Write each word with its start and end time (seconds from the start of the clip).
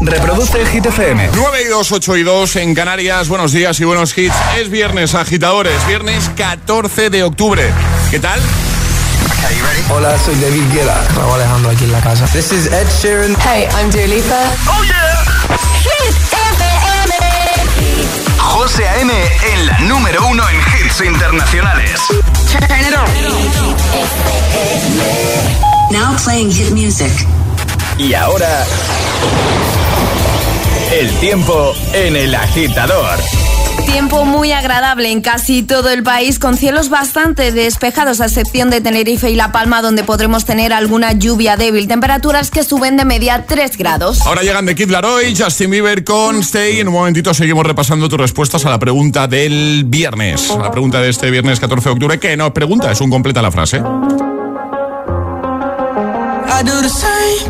Reproduce 0.00 0.58
el 0.58 0.66
Hit 0.68 0.86
FM. 0.86 1.30
9 1.34 1.62
y 1.62 1.68
2, 1.68 1.92
8 1.92 2.16
y 2.16 2.22
2 2.22 2.56
en 2.56 2.74
Canarias. 2.74 3.28
Buenos 3.28 3.52
días 3.52 3.78
y 3.80 3.84
buenos 3.84 4.16
hits. 4.16 4.34
Es 4.56 4.70
viernes, 4.70 5.14
agitadores. 5.14 5.86
Viernes 5.86 6.30
14 6.36 7.10
de 7.10 7.22
octubre. 7.22 7.70
¿Qué 8.10 8.18
tal? 8.18 8.40
Hola, 9.90 10.18
soy 10.18 10.36
David 10.36 10.62
Guetta. 10.72 11.04
Raúl 11.16 11.34
Alejandro 11.34 11.70
aquí 11.70 11.84
en 11.84 11.92
la 11.92 12.00
casa. 12.00 12.24
This 12.28 12.50
is 12.50 12.66
Ed 12.66 12.86
Sheeran. 13.02 13.36
Hey, 13.44 13.68
I'm 13.78 13.90
Dua 13.90 14.06
Lipa. 14.06 14.42
¡Oh, 14.68 14.82
yeah! 14.84 15.22
Hit 15.82 16.16
FM. 16.32 16.64
José 18.38 18.88
A.M. 18.88 19.12
en 19.52 19.66
la 19.66 19.78
número 19.80 20.26
uno 20.26 20.42
en 20.48 20.56
hits 20.56 21.00
internacionales. 21.02 22.00
Turn 22.50 22.64
it 22.80 22.94
on. 22.96 23.06
Now 25.92 26.16
playing 26.24 26.50
hit 26.50 26.70
music. 26.70 27.12
Y 27.98 28.14
ahora... 28.14 28.64
El 30.92 31.08
tiempo 31.20 31.72
en 31.92 32.16
el 32.16 32.34
agitador. 32.34 33.16
Tiempo 33.86 34.24
muy 34.24 34.50
agradable 34.50 35.12
en 35.12 35.20
casi 35.20 35.62
todo 35.62 35.88
el 35.88 36.02
país, 36.02 36.40
con 36.40 36.56
cielos 36.56 36.88
bastante 36.88 37.52
despejados, 37.52 38.20
a 38.20 38.24
excepción 38.24 38.70
de 38.70 38.80
Tenerife 38.80 39.30
y 39.30 39.36
La 39.36 39.52
Palma, 39.52 39.82
donde 39.82 40.02
podremos 40.02 40.44
tener 40.44 40.72
alguna 40.72 41.12
lluvia 41.12 41.56
débil. 41.56 41.86
Temperaturas 41.86 42.50
que 42.50 42.64
suben 42.64 42.96
de 42.96 43.04
media 43.04 43.44
3 43.46 43.76
grados. 43.76 44.20
Ahora 44.26 44.42
llegan 44.42 44.66
de 44.66 44.74
Kid 44.74 44.90
Laroi, 44.90 45.32
Justin 45.36 45.70
Bieber 45.70 46.02
con 46.02 46.40
Stay. 46.40 46.80
En 46.80 46.88
un 46.88 46.94
momentito 46.94 47.32
seguimos 47.34 47.64
repasando 47.64 48.08
tus 48.08 48.18
respuestas 48.18 48.66
a 48.66 48.70
la 48.70 48.80
pregunta 48.80 49.28
del 49.28 49.84
viernes. 49.86 50.50
A 50.50 50.58
la 50.58 50.70
pregunta 50.72 51.00
de 51.00 51.10
este 51.10 51.30
viernes 51.30 51.60
14 51.60 51.88
de 51.88 51.92
octubre, 51.92 52.18
que 52.18 52.36
no 52.36 52.46
es 52.46 52.52
pregunta, 52.52 52.90
es 52.90 53.00
un 53.00 53.10
completa 53.10 53.40
la 53.40 53.52
frase. 53.52 53.76
I 56.52 56.62
do 56.62 56.82
the 56.82 56.88
same 56.88 57.49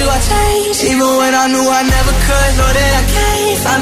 You 0.00 0.08
I 0.08 0.20
when 1.20 1.34
I 1.34 1.46
knew 1.52 1.66
I 1.68 1.82
never 1.84 2.14
could. 2.24 2.50
Know 2.56 2.70
that 2.72 2.92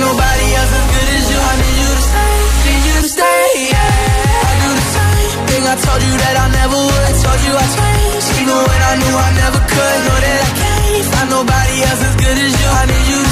nobody 0.02 0.46
else 0.58 0.72
as 0.74 0.86
good 0.90 1.08
as 1.14 1.24
you. 1.30 1.38
I 1.38 1.54
need 1.62 1.76
you 1.78 1.90
to 1.94 2.02
stay, 2.10 2.34
need 2.66 2.82
you 2.88 2.94
to 2.98 3.08
stay. 3.08 3.46
Yeah. 3.70 4.48
I 4.48 4.52
do 4.62 4.70
the 4.78 4.86
same 4.98 5.38
thing 5.46 5.62
I 5.62 5.74
told 5.78 6.02
you 6.02 6.14
that 6.18 6.34
I 6.42 6.46
never 6.58 6.78
would. 6.90 7.14
Told 7.22 7.40
you 7.46 7.52
I 7.54 7.66
changed, 7.78 8.28
even 8.42 8.58
when 8.66 8.80
I 8.90 8.92
knew 8.98 9.14
I 9.14 9.30
never 9.42 9.60
could. 9.62 9.98
Know 10.06 10.18
that 10.26 10.40
I 10.42 10.50
can't 10.58 11.06
find 11.12 11.28
nobody 11.38 11.76
else 11.86 12.02
as 12.02 12.14
good 12.18 12.38
as 12.46 12.52
you. 12.58 12.68
I 12.68 12.82
you 13.10 13.27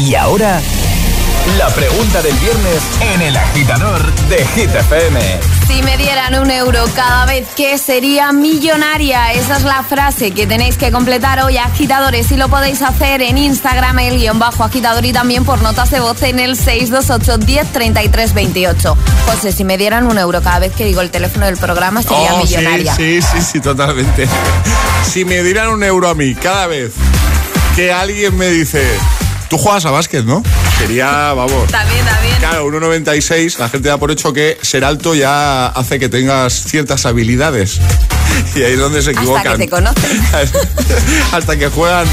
Y 0.00 0.14
ahora, 0.14 0.60
la 1.58 1.68
pregunta 1.68 2.22
del 2.22 2.34
viernes 2.36 2.82
en 3.14 3.22
el 3.22 3.36
agitador 3.36 4.12
de 4.28 4.46
Hit 4.46 4.74
FM. 4.74 5.20
Si 5.68 5.82
me 5.82 5.96
dieran 5.98 6.34
un 6.40 6.50
euro 6.50 6.84
cada 6.96 7.26
vez 7.26 7.46
que 7.54 7.76
sería 7.78 8.32
millonaria, 8.32 9.32
esa 9.34 9.58
es 9.58 9.62
la 9.62 9.82
frase 9.84 10.32
que 10.32 10.46
tenéis 10.46 10.76
que 10.76 10.90
completar 10.90 11.40
hoy, 11.44 11.58
agitadores, 11.58 12.32
y 12.32 12.36
lo 12.36 12.48
podéis 12.48 12.82
hacer 12.82 13.20
en 13.22 13.36
Instagram, 13.38 13.98
el 14.00 14.18
guion 14.18 14.38
bajo 14.38 14.64
agitador 14.64 15.04
y 15.04 15.12
también 15.12 15.44
por 15.44 15.60
notas 15.62 15.90
de 15.90 16.00
voz 16.00 16.22
en 16.22 16.40
el 16.40 16.56
628 16.56 17.38
10 17.38 17.66
33 17.72 18.34
28. 18.34 18.96
José, 19.26 19.52
si 19.52 19.64
me 19.64 19.76
dieran 19.76 20.06
un 20.06 20.18
euro 20.18 20.42
cada 20.42 20.58
vez 20.60 20.72
que 20.72 20.84
digo 20.86 21.02
el 21.02 21.10
teléfono 21.10 21.46
del 21.46 21.56
programa, 21.58 22.02
sería 22.02 22.34
Oh, 22.34 22.46
sí, 22.46 22.56
millonaria. 22.56 22.94
Sí, 22.96 23.20
sí, 23.22 23.40
sí, 23.42 23.60
totalmente. 23.60 24.26
Si 25.10 25.24
me 25.24 25.42
dieran 25.42 25.68
un 25.70 25.82
euro 25.82 26.08
a 26.08 26.14
mí 26.14 26.34
cada 26.36 26.66
vez 26.68 26.92
que 27.74 27.90
alguien 27.92 28.36
me 28.36 28.46
dice, 28.48 28.86
tú 29.50 29.58
juegas 29.58 29.84
a 29.84 29.90
básquet, 29.90 30.24
¿no? 30.24 30.42
Sería, 30.78 31.34
vamos. 31.34 31.68
También, 31.70 32.04
también. 32.06 32.36
Claro, 32.38 32.66
1,96, 32.68 33.58
la 33.58 33.68
gente 33.68 33.88
da 33.88 33.98
por 33.98 34.10
hecho 34.12 34.32
que 34.32 34.56
ser 34.62 34.84
alto 34.84 35.14
ya 35.14 35.66
hace 35.66 35.98
que 35.98 36.08
tengas 36.08 36.54
ciertas 36.54 37.04
habilidades. 37.04 37.78
Y 38.54 38.62
ahí 38.62 38.72
es 38.74 38.78
donde 38.78 39.02
se 39.02 39.10
equivocan. 39.10 39.44
Hasta 39.46 39.58
que 39.58 39.64
te 39.64 39.68
conocen. 39.68 40.22
Hasta 41.32 41.56
que 41.58 41.68
juegan 41.68 42.06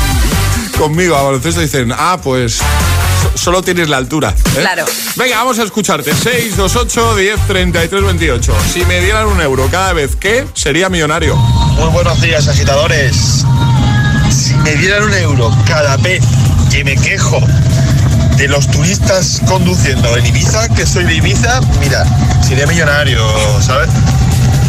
conmigo 0.78 1.16
a 1.16 1.22
baloncesto 1.22 1.62
y 1.62 1.66
dicen, 1.66 1.94
ah, 1.96 2.20
pues 2.22 2.56
so- 2.56 3.38
solo 3.38 3.62
tienes 3.62 3.88
la 3.88 3.98
altura. 3.98 4.34
¿eh? 4.56 4.60
Claro. 4.60 4.86
Venga, 5.16 5.38
vamos 5.38 5.60
a 5.60 5.64
escucharte. 5.64 6.12
628 6.16 7.16
10 7.18 7.40
33 7.48 8.04
28. 8.04 8.56
Si 8.74 8.84
me 8.86 9.00
dieran 9.00 9.28
un 9.28 9.40
euro 9.40 9.68
cada 9.70 9.94
vez 9.94 10.16
que, 10.16 10.46
sería 10.56 10.90
millonario. 10.90 11.36
Muy 11.36 11.90
buenos 11.90 12.20
días, 12.20 12.48
agitadores. 12.48 13.44
Si 14.32 14.56
me 14.56 14.74
dieran 14.76 15.04
un 15.04 15.14
euro 15.14 15.56
cada 15.68 15.98
vez 15.98 16.24
que 16.78 16.84
me 16.84 16.96
quejo 16.96 17.42
de 18.38 18.48
los 18.48 18.68
turistas 18.68 19.42
conduciendo 19.48 20.16
en 20.16 20.28
Ibiza, 20.28 20.70
que 20.70 20.86
soy 20.86 21.06
de 21.06 21.16
Ibiza, 21.16 21.60
mira, 21.80 22.06
sería 22.48 22.68
millonario, 22.68 23.20
¿sabes? 23.64 23.90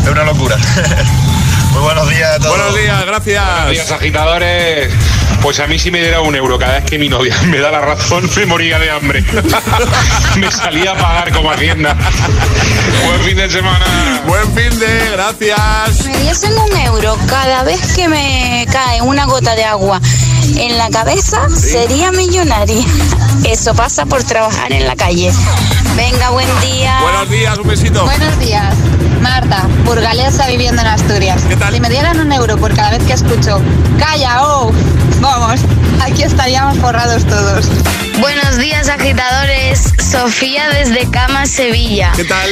Es 0.04 0.08
una 0.08 0.24
locura. 0.24 0.56
Muy 1.78 1.84
buenos 1.84 2.10
días 2.10 2.34
a 2.34 2.38
todos. 2.40 2.56
Buenos 2.56 2.74
días, 2.74 3.06
gracias. 3.06 3.44
Buenos 3.44 3.70
días, 3.70 3.92
agitadores. 3.92 4.92
Pues 5.40 5.60
a 5.60 5.68
mí 5.68 5.78
si 5.78 5.92
me 5.92 6.00
diera 6.00 6.20
un 6.20 6.34
euro 6.34 6.58
cada 6.58 6.80
vez 6.80 6.90
que 6.90 6.98
mi 6.98 7.08
novia 7.08 7.36
me 7.46 7.60
da 7.60 7.70
la 7.70 7.80
razón, 7.80 8.28
me 8.36 8.46
moría 8.46 8.80
de 8.80 8.90
hambre. 8.90 9.24
me 10.36 10.50
salía 10.50 10.90
a 10.90 10.96
pagar 10.96 11.32
como 11.32 11.52
Hacienda. 11.52 11.96
Buen 13.06 13.20
fin 13.22 13.36
de 13.36 13.48
semana. 13.48 13.86
Buen 14.26 14.52
fin 14.56 14.76
de, 14.80 15.10
gracias. 15.12 16.06
Me 16.06 16.18
diesen 16.18 16.52
un 16.58 16.76
euro 16.78 17.16
cada 17.28 17.62
vez 17.62 17.94
que 17.94 18.08
me 18.08 18.66
cae 18.72 19.00
una 19.00 19.26
gota 19.26 19.54
de 19.54 19.62
agua 19.62 20.00
en 20.56 20.78
la 20.78 20.90
cabeza, 20.90 21.48
sería 21.48 22.10
millonaria. 22.10 22.84
Eso 23.44 23.72
pasa 23.74 24.04
por 24.04 24.24
trabajar 24.24 24.72
en 24.72 24.84
la 24.84 24.96
calle. 24.96 25.30
Venga, 25.94 26.30
buen 26.30 26.48
día. 26.60 26.98
Buenos 27.02 27.30
días, 27.30 27.56
un 27.56 27.68
besito. 27.68 28.04
Buenos 28.04 28.36
días, 28.40 28.74
Marta, 29.20 29.68
burgalesa 29.84 30.46
viviendo 30.46 30.82
en 30.82 30.88
Asturias. 30.88 31.42
¿Qué 31.48 31.56
tal? 31.56 31.74
Si 31.74 31.80
me 31.80 31.88
dieran 31.88 32.18
un 32.20 32.32
euro 32.32 32.56
por 32.56 32.74
cada 32.74 32.90
vez 32.90 33.02
que 33.04 33.12
escucho, 33.12 33.60
calla, 33.98 34.42
oh, 34.42 34.72
vamos, 35.20 35.60
aquí 36.00 36.22
estaríamos 36.22 36.78
forrados 36.78 37.24
todos. 37.24 37.66
Buenos 38.20 38.56
días, 38.58 38.88
agitadores. 38.88 39.92
Sofía 40.10 40.68
desde 40.70 41.08
Cama, 41.10 41.46
Sevilla. 41.46 42.12
¿Qué 42.16 42.24
tal? 42.24 42.48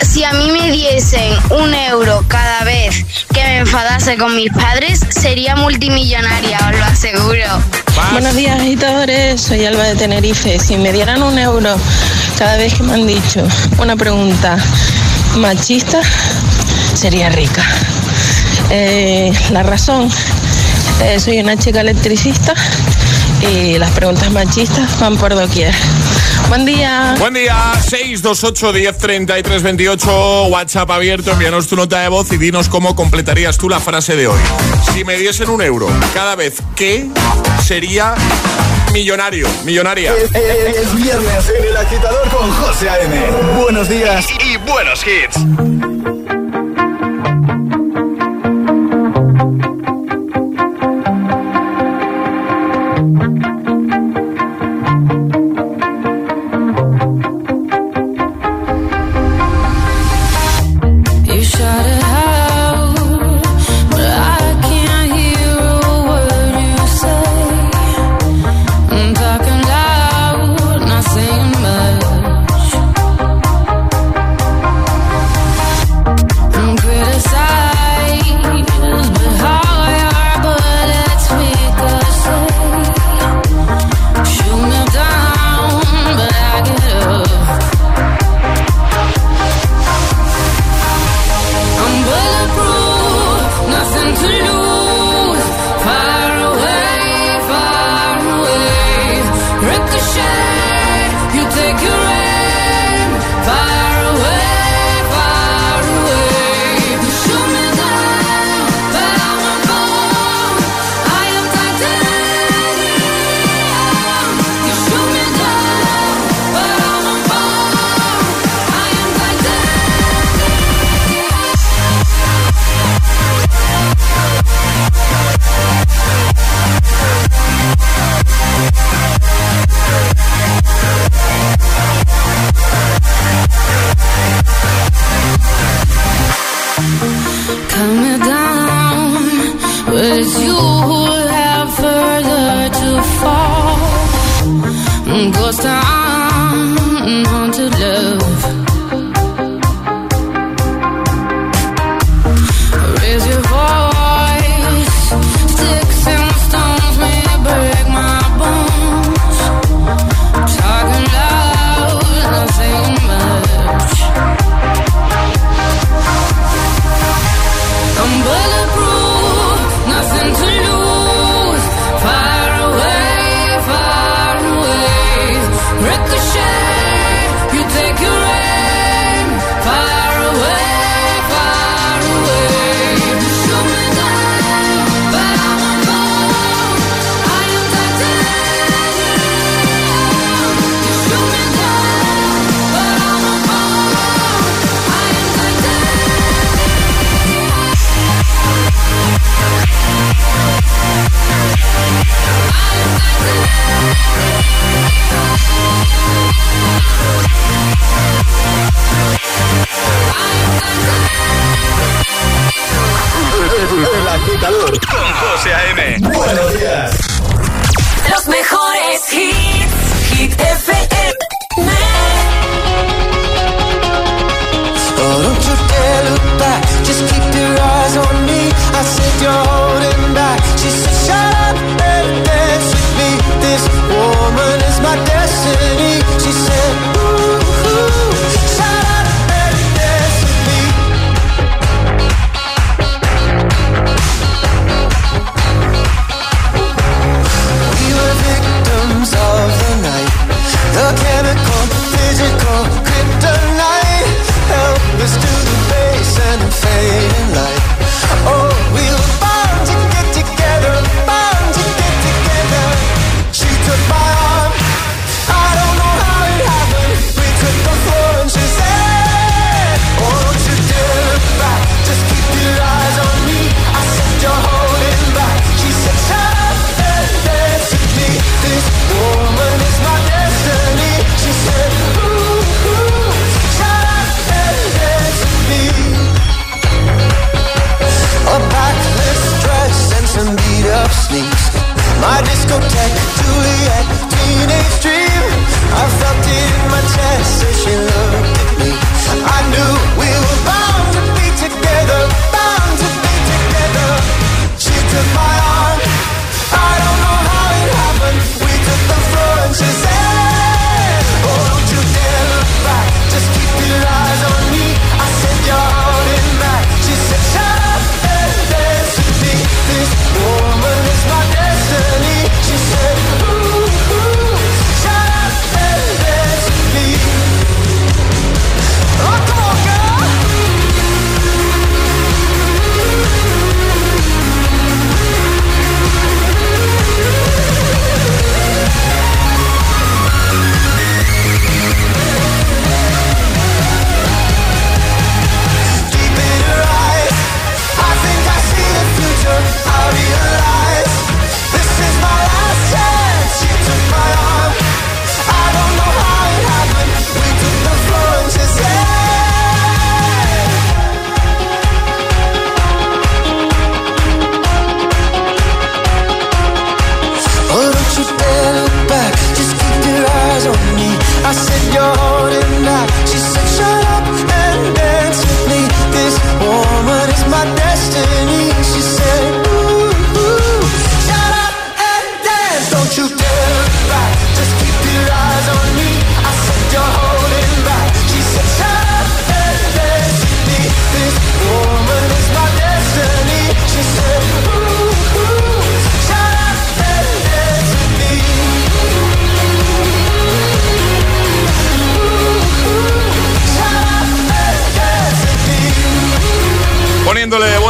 Si 0.00 0.24
a 0.24 0.32
mí 0.32 0.50
me 0.50 0.70
diesen 0.70 1.32
un 1.50 1.74
euro 1.74 2.24
cada 2.28 2.64
vez 2.64 3.04
que 3.32 3.42
me 3.42 3.58
enfadase 3.58 4.16
con 4.16 4.34
mis 4.34 4.52
padres, 4.52 5.00
sería 5.10 5.56
multimillonaria, 5.56 6.58
os 6.70 6.78
lo 6.78 6.84
aseguro. 6.84 7.62
Buenos 8.12 8.34
días, 8.34 8.60
agitadores. 8.60 9.40
Soy 9.40 9.66
Alba 9.66 9.84
de 9.84 9.94
Tenerife. 9.94 10.58
Si 10.58 10.76
me 10.76 10.92
dieran 10.92 11.22
un 11.22 11.38
euro 11.38 11.76
cada 12.38 12.56
vez 12.56 12.74
que 12.74 12.82
me 12.82 12.94
han 12.94 13.06
dicho 13.06 13.46
una 13.78 13.96
pregunta 13.96 14.56
machista, 15.36 16.00
sería 16.94 17.28
rica. 17.30 17.62
Eh, 18.70 19.32
la 19.50 19.62
razón, 19.62 20.08
eh, 21.02 21.18
soy 21.18 21.40
una 21.40 21.56
chica 21.56 21.80
electricista 21.80 22.54
y 23.52 23.78
las 23.78 23.90
preguntas 23.92 24.30
machistas 24.30 24.98
van 25.00 25.16
por 25.16 25.34
doquier. 25.34 25.74
Buen 26.48 26.66
día. 26.66 27.14
Buen 27.18 27.34
día, 27.34 27.72
628 27.80 28.72
10 28.72 28.98
33 28.98 29.62
28, 29.62 30.46
WhatsApp 30.46 30.90
abierto, 30.90 31.32
envíanos 31.32 31.68
tu 31.68 31.76
nota 31.76 32.00
de 32.00 32.08
voz 32.08 32.32
y 32.32 32.38
dinos 32.38 32.68
cómo 32.68 32.96
completarías 32.96 33.56
tú 33.56 33.68
la 33.68 33.78
frase 33.78 34.16
de 34.16 34.26
hoy. 34.26 34.40
Si 34.92 35.04
me 35.04 35.16
diesen 35.16 35.48
un 35.48 35.62
euro 35.62 35.88
cada 36.12 36.34
vez 36.34 36.54
que 36.74 37.08
sería 37.64 38.14
millonario, 38.92 39.46
millonaria. 39.64 40.12
Es, 40.14 40.30
es- 40.34 40.76
es 40.76 40.96
viernes 40.96 41.52
en 41.58 41.64
el 41.64 41.76
agitador 41.76 42.28
con 42.28 42.50
José 42.50 42.88
A.M. 42.90 43.16
Buenos 43.60 43.88
días 43.88 44.26
y, 44.30 44.52
y 44.52 44.56
buenos 44.58 45.04
hits. 45.06 46.09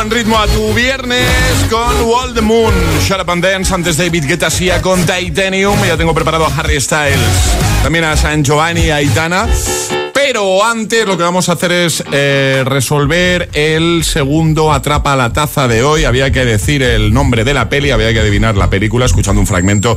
Buen 0.00 0.10
ritmo 0.10 0.38
a 0.38 0.46
tu 0.46 0.72
viernes 0.72 1.28
con 1.68 2.08
Wall 2.08 2.32
the 2.32 2.40
Moon. 2.40 2.72
Shut 3.02 3.20
Up 3.20 3.30
and 3.32 3.44
Dance, 3.44 3.74
antes 3.74 3.98
David 3.98 4.24
Guetta 4.26 4.48
Sia 4.48 4.80
con 4.80 5.04
Titanium. 5.04 5.78
Ya 5.84 5.98
tengo 5.98 6.14
preparado 6.14 6.46
a 6.46 6.56
Harry 6.56 6.80
Styles. 6.80 7.18
También 7.82 8.06
a 8.06 8.16
San 8.16 8.42
Giovanni 8.42 8.88
a 8.88 8.96
Aitana. 8.96 9.46
Pero 10.14 10.64
antes 10.64 11.04
lo 11.06 11.18
que 11.18 11.22
vamos 11.22 11.50
a 11.50 11.52
hacer 11.52 11.72
es 11.72 12.02
eh, 12.12 12.62
resolver 12.64 13.50
el 13.52 14.02
segundo 14.02 14.72
Atrapa 14.72 15.16
la 15.16 15.34
Taza 15.34 15.68
de 15.68 15.82
hoy. 15.82 16.04
Había 16.04 16.32
que 16.32 16.46
decir 16.46 16.82
el 16.82 17.12
nombre 17.12 17.44
de 17.44 17.52
la 17.52 17.68
peli, 17.68 17.90
había 17.90 18.10
que 18.14 18.20
adivinar 18.20 18.56
la 18.56 18.70
película 18.70 19.04
escuchando 19.04 19.42
un 19.42 19.46
fragmento. 19.46 19.96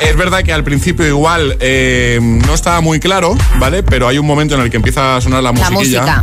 Es 0.00 0.16
verdad 0.16 0.42
que 0.42 0.52
al 0.52 0.64
principio 0.64 1.06
igual 1.06 1.56
eh, 1.60 2.18
no 2.20 2.54
estaba 2.54 2.80
muy 2.80 3.00
claro, 3.00 3.36
¿vale? 3.58 3.82
Pero 3.82 4.08
hay 4.08 4.18
un 4.18 4.26
momento 4.26 4.54
en 4.54 4.60
el 4.60 4.70
que 4.70 4.76
empieza 4.76 5.16
a 5.16 5.20
sonar 5.20 5.42
la, 5.42 5.52
La 5.52 5.70
musiquilla. 5.70 6.22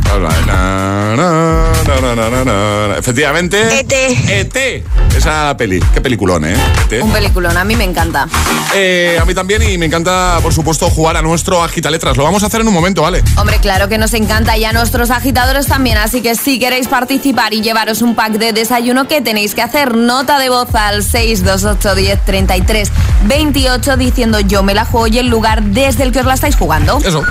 Efectivamente. 2.98 3.80
E 3.80 4.40
ET. 4.40 4.84
Esa 5.16 5.56
peli. 5.56 5.80
Qué 5.92 6.00
peliculón, 6.00 6.44
¿eh? 6.44 6.54
ET. 6.90 7.02
Un 7.02 7.12
peliculón, 7.12 7.56
a 7.56 7.64
mí 7.64 7.74
me 7.76 7.84
encanta. 7.84 8.28
Eh, 8.74 9.18
a 9.20 9.24
mí 9.24 9.34
también 9.34 9.62
y 9.62 9.76
me 9.78 9.86
encanta, 9.86 10.38
por 10.42 10.52
supuesto, 10.54 10.88
jugar 10.90 11.16
a 11.16 11.22
nuestro 11.22 11.62
agita 11.62 11.90
letras. 11.90 12.16
Lo 12.16 12.24
vamos 12.24 12.42
a 12.42 12.46
hacer 12.46 12.60
en 12.60 12.68
un 12.68 12.74
momento, 12.74 13.02
¿vale? 13.02 13.22
Hombre, 13.36 13.58
claro 13.60 13.88
que 13.88 13.98
nos 13.98 14.14
encanta 14.14 14.56
y 14.56 14.64
a 14.64 14.72
nuestros 14.72 15.10
agitadores 15.10 15.66
también, 15.66 15.98
así 15.98 16.22
que 16.22 16.34
si 16.34 16.58
queréis 16.58 16.88
participar 16.88 17.52
y 17.52 17.60
llevaros 17.62 18.02
un 18.02 18.14
pack 18.14 18.32
de 18.32 18.52
desayuno, 18.52 19.08
¿qué 19.08 19.20
tenéis 19.20 19.54
que 19.54 19.62
hacer? 19.62 19.96
Nota 19.96 20.38
de 20.38 20.48
voz 20.48 20.74
al 20.74 21.02
628 21.02 21.94
10 21.94 22.24
33 22.24 22.90
28 23.24 23.71
diciendo 23.78 24.38
yo 24.40 24.62
me 24.62 24.74
la 24.74 24.84
juego 24.84 25.06
y 25.06 25.18
el 25.18 25.28
lugar 25.28 25.62
desde 25.62 26.02
el 26.04 26.12
que 26.12 26.20
os 26.20 26.26
la 26.26 26.34
estáis 26.34 26.56
jugando. 26.56 26.98
Eso. 26.98 27.22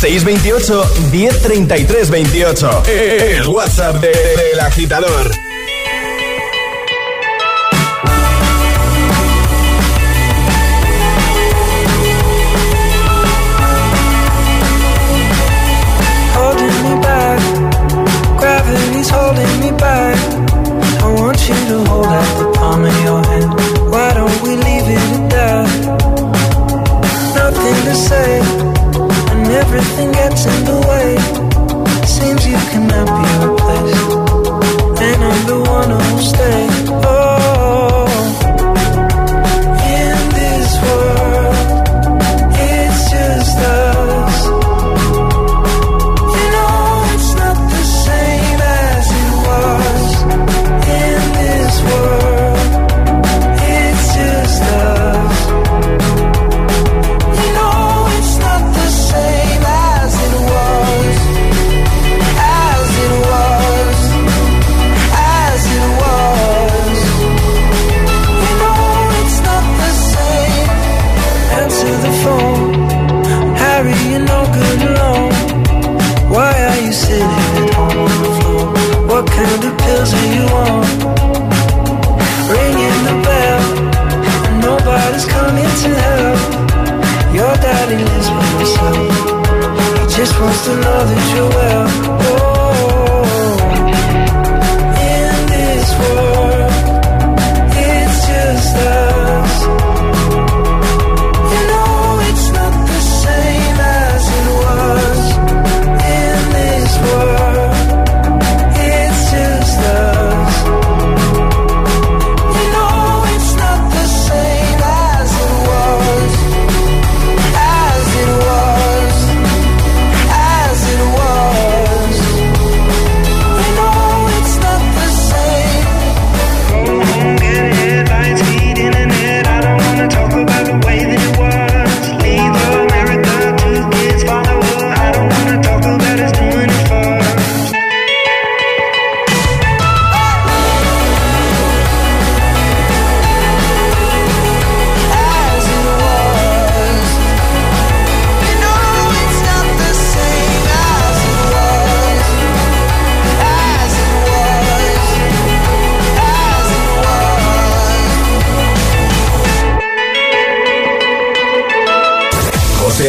628 0.00 0.84
1033 1.12 2.10
28. 2.10 2.82
El 2.88 3.46
WhatsApp 3.46 3.96
de- 4.00 4.08
del 4.08 4.60
agitador. 4.60 5.30
holding 16.36 16.76
me 16.84 16.94
back. 17.00 17.40
Gravity's 18.38 19.10
holding 19.10 19.60
me 19.60 19.70
back. 19.78 20.16
I 21.02 21.08
want 21.20 21.38
you 21.48 21.54
to 21.54 21.84
hold 21.90 22.06
out 22.06 22.38
the 22.38 22.52
palm 22.58 22.84
of 22.84 23.04
your 23.04 23.22
hand. 23.24 23.61
We 24.40 24.56
leave 24.56 24.88
it 24.88 25.06
at 25.16 25.30
that? 25.30 25.68
Nothing 27.36 27.78
to 27.88 27.94
say, 27.94 28.40
and 29.30 29.46
everything 29.62 30.12
gets 30.12 30.46
in 30.46 30.64
the 30.64 30.78
way. 30.88 31.08
Seems 32.06 32.46
you 32.46 32.56
cannot 32.70 33.06
be 33.18 33.30
replaced, 33.46 34.10
and 35.06 35.24
I'm 35.24 35.46
the 35.46 35.60
one 35.68 35.90
who'll 35.90 36.18
stay. 36.18 37.11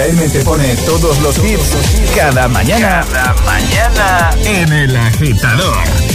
A.M. 0.03 0.27
te 0.27 0.43
pone 0.43 0.75
todos 0.86 1.17
los 1.19 1.38
hits 1.38 1.77
cada 2.13 2.50
mañana. 2.50 3.05
Cada 3.10 3.33
mañana 3.45 4.31
en 4.43 4.74
el 4.74 4.98
agitador. 4.98 6.12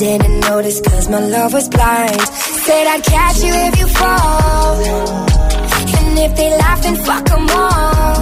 Didn't 0.00 0.40
notice 0.40 0.80
cause 0.80 1.10
my 1.10 1.20
love 1.20 1.52
was 1.52 1.68
blind. 1.68 2.20
Said 2.64 2.86
I'd 2.86 3.04
catch 3.04 3.38
you 3.44 3.52
if 3.68 3.78
you 3.80 3.86
fall. 3.86 4.76
And 5.98 6.18
if 6.26 6.32
they 6.38 6.50
laugh, 6.56 6.82
then 6.82 6.96
fuck 6.96 7.24
them 7.28 7.46
all. 7.50 8.20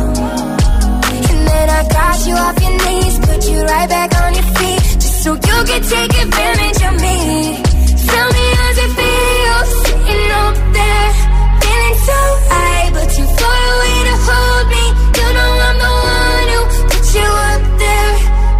And 1.30 1.40
then 1.50 1.66
I 1.78 1.82
got 1.98 2.18
you 2.26 2.34
off 2.34 2.56
your 2.64 2.76
knees, 2.84 3.14
put 3.20 3.40
you 3.50 3.58
right 3.62 3.88
back 3.88 4.10
on 4.22 4.34
your 4.34 4.48
feet. 4.58 4.82
Just 5.02 5.22
so 5.22 5.30
you 5.34 5.58
could 5.68 5.84
take 5.94 6.12
advantage 6.26 6.80
of 6.88 6.94
me. 7.06 7.18
Tell 8.10 8.28
me 8.36 8.44
how's 8.58 8.78
it 8.84 8.92
feel 8.98 9.58
sitting 9.78 10.30
up 10.42 10.56
there, 10.78 11.10
feeling 11.62 11.98
so 12.10 12.18
high, 12.50 12.86
but 12.90 13.06
too 13.16 13.28
far 13.38 13.60
away 13.74 13.98
to 14.08 14.16
hold 14.26 14.66
me. 14.74 14.84
You 15.18 15.28
know 15.36 15.52
I'm 15.68 15.78
the 15.86 15.92
one 16.10 16.48
who 16.54 16.60
put 16.90 17.06
you 17.14 17.30
up 17.52 17.62
there, 17.82 18.14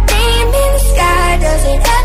name 0.07 0.49
in 0.63 0.69
the 0.71 0.83
sky. 0.87 1.29
Does 1.43 1.65
it 1.73 1.98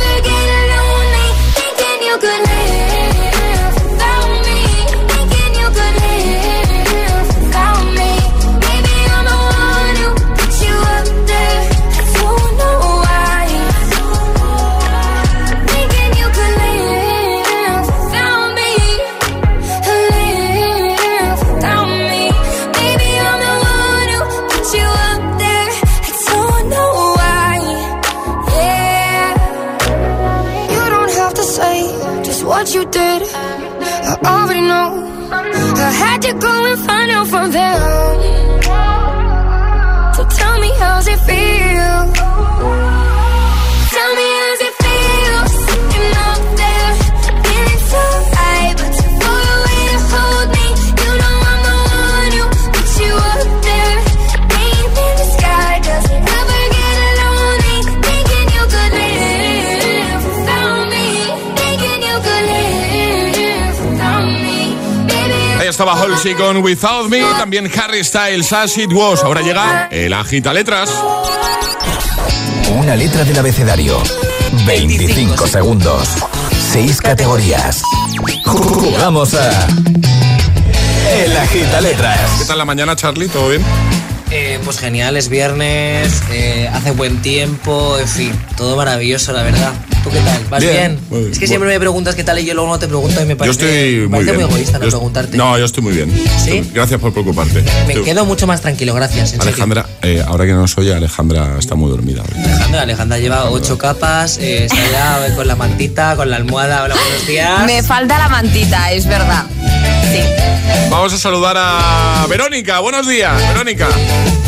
Halsey 66.24 66.34
con 66.36 66.56
Without 66.58 67.10
Me, 67.10 67.20
también 67.36 67.70
Harry 67.78 68.02
Styles, 68.02 68.50
As 68.50 68.78
It 68.78 68.90
Was. 68.94 69.22
Ahora 69.22 69.42
llega 69.42 69.88
el 69.90 70.10
agita 70.14 70.54
letras. 70.54 70.90
Una 72.78 72.96
letra 72.96 73.24
del 73.24 73.38
abecedario. 73.38 74.02
25 74.64 75.46
segundos. 75.46 76.08
6 76.72 77.02
categorías. 77.02 77.82
Jugamos 78.42 79.34
a. 79.34 79.68
El 81.14 81.36
agita 81.36 81.82
letras. 81.82 82.18
¿Qué 82.38 82.46
tal 82.46 82.56
la 82.56 82.64
mañana, 82.64 82.96
Charlie? 82.96 83.28
¿Todo 83.28 83.50
bien? 83.50 83.62
Eh, 84.30 84.58
pues 84.64 84.78
genial, 84.78 85.18
es 85.18 85.28
viernes, 85.28 86.22
eh, 86.30 86.70
hace 86.72 86.92
buen 86.92 87.20
tiempo, 87.20 87.98
en 87.98 88.08
fin, 88.08 88.32
todo 88.56 88.76
maravilloso, 88.76 89.32
la 89.32 89.42
verdad. 89.42 89.74
¿Tú 90.04 90.10
qué 90.10 90.18
tal? 90.20 90.44
¿Vas 90.50 90.60
Bien, 90.62 90.72
bien? 90.74 90.98
muy 91.08 91.18
bien. 91.20 91.32
es 91.32 91.38
que 91.38 91.46
siempre 91.46 91.68
me 91.70 91.80
preguntas 91.80 92.14
qué 92.14 92.22
tal 92.24 92.38
y 92.38 92.44
yo 92.44 92.52
luego 92.54 92.68
no 92.68 92.78
te 92.78 92.86
pregunto 92.86 93.20
y 93.22 93.24
me 93.24 93.30
Yo 93.32 93.36
parece, 93.38 93.52
estoy 93.64 93.96
me 94.00 94.00
muy 94.02 94.10
parece 94.10 94.32
bien. 94.32 94.36
muy 94.46 94.50
egoísta 94.54 94.78
no 94.78 94.84
Yo 94.84 94.90
preguntarte. 94.90 95.36
No, 95.38 95.58
yo 95.58 95.64
estoy 95.64 95.82
muy 95.82 95.92
bien. 95.94 96.10
Estoy- 96.36 96.70
Gracias 96.74 97.00
por 97.00 97.12
preocuparte. 97.12 97.62
me 97.86 97.94
Estoy- 97.94 98.04
quedo 98.04 98.24
mucho 98.26 98.46
más 98.46 98.60
tranquilo, 98.60 98.92
gracias. 98.94 99.34
Alejandra, 99.40 99.86
eh, 100.02 100.22
ahora 100.26 100.44
que 100.44 100.52
no 100.52 100.60
nos 100.60 100.76
oye, 100.76 100.94
Alejandra 100.94 101.56
está 101.58 101.74
muy 101.74 101.90
dormida. 101.90 102.22
hoy. 102.22 102.42
Alejandra, 102.44 102.82
Alejandra 102.82 103.18
lleva 103.18 103.50
ocho 103.50 103.78
capas, 103.78 104.36
eh, 104.38 104.66
está 104.66 104.76
ya 104.92 105.34
con 105.36 105.48
la 105.48 105.56
mantita, 105.56 106.14
con 106.16 106.28
la 106.30 106.36
almohada. 106.36 106.84
Hola, 106.84 106.94
buenos 106.94 107.26
días. 107.26 107.64
Me 107.66 107.82
falta 107.82 108.18
la 108.18 108.28
mantita, 108.28 108.92
es 108.92 109.06
verdad. 109.06 109.44
Sí. 110.12 110.20
Vamos 110.90 111.12
a 111.14 111.18
saludar 111.18 111.56
a 111.58 112.26
Verónica. 112.28 112.78
Buenos 112.80 113.08
días, 113.08 113.32
Verónica. 113.48 113.88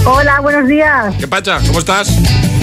Hola, 0.04 0.40
buenos 0.40 0.68
días. 0.68 1.14
¿Qué 1.18 1.26
pacha? 1.26 1.58
¿Cómo 1.66 1.78
estás? 1.78 2.08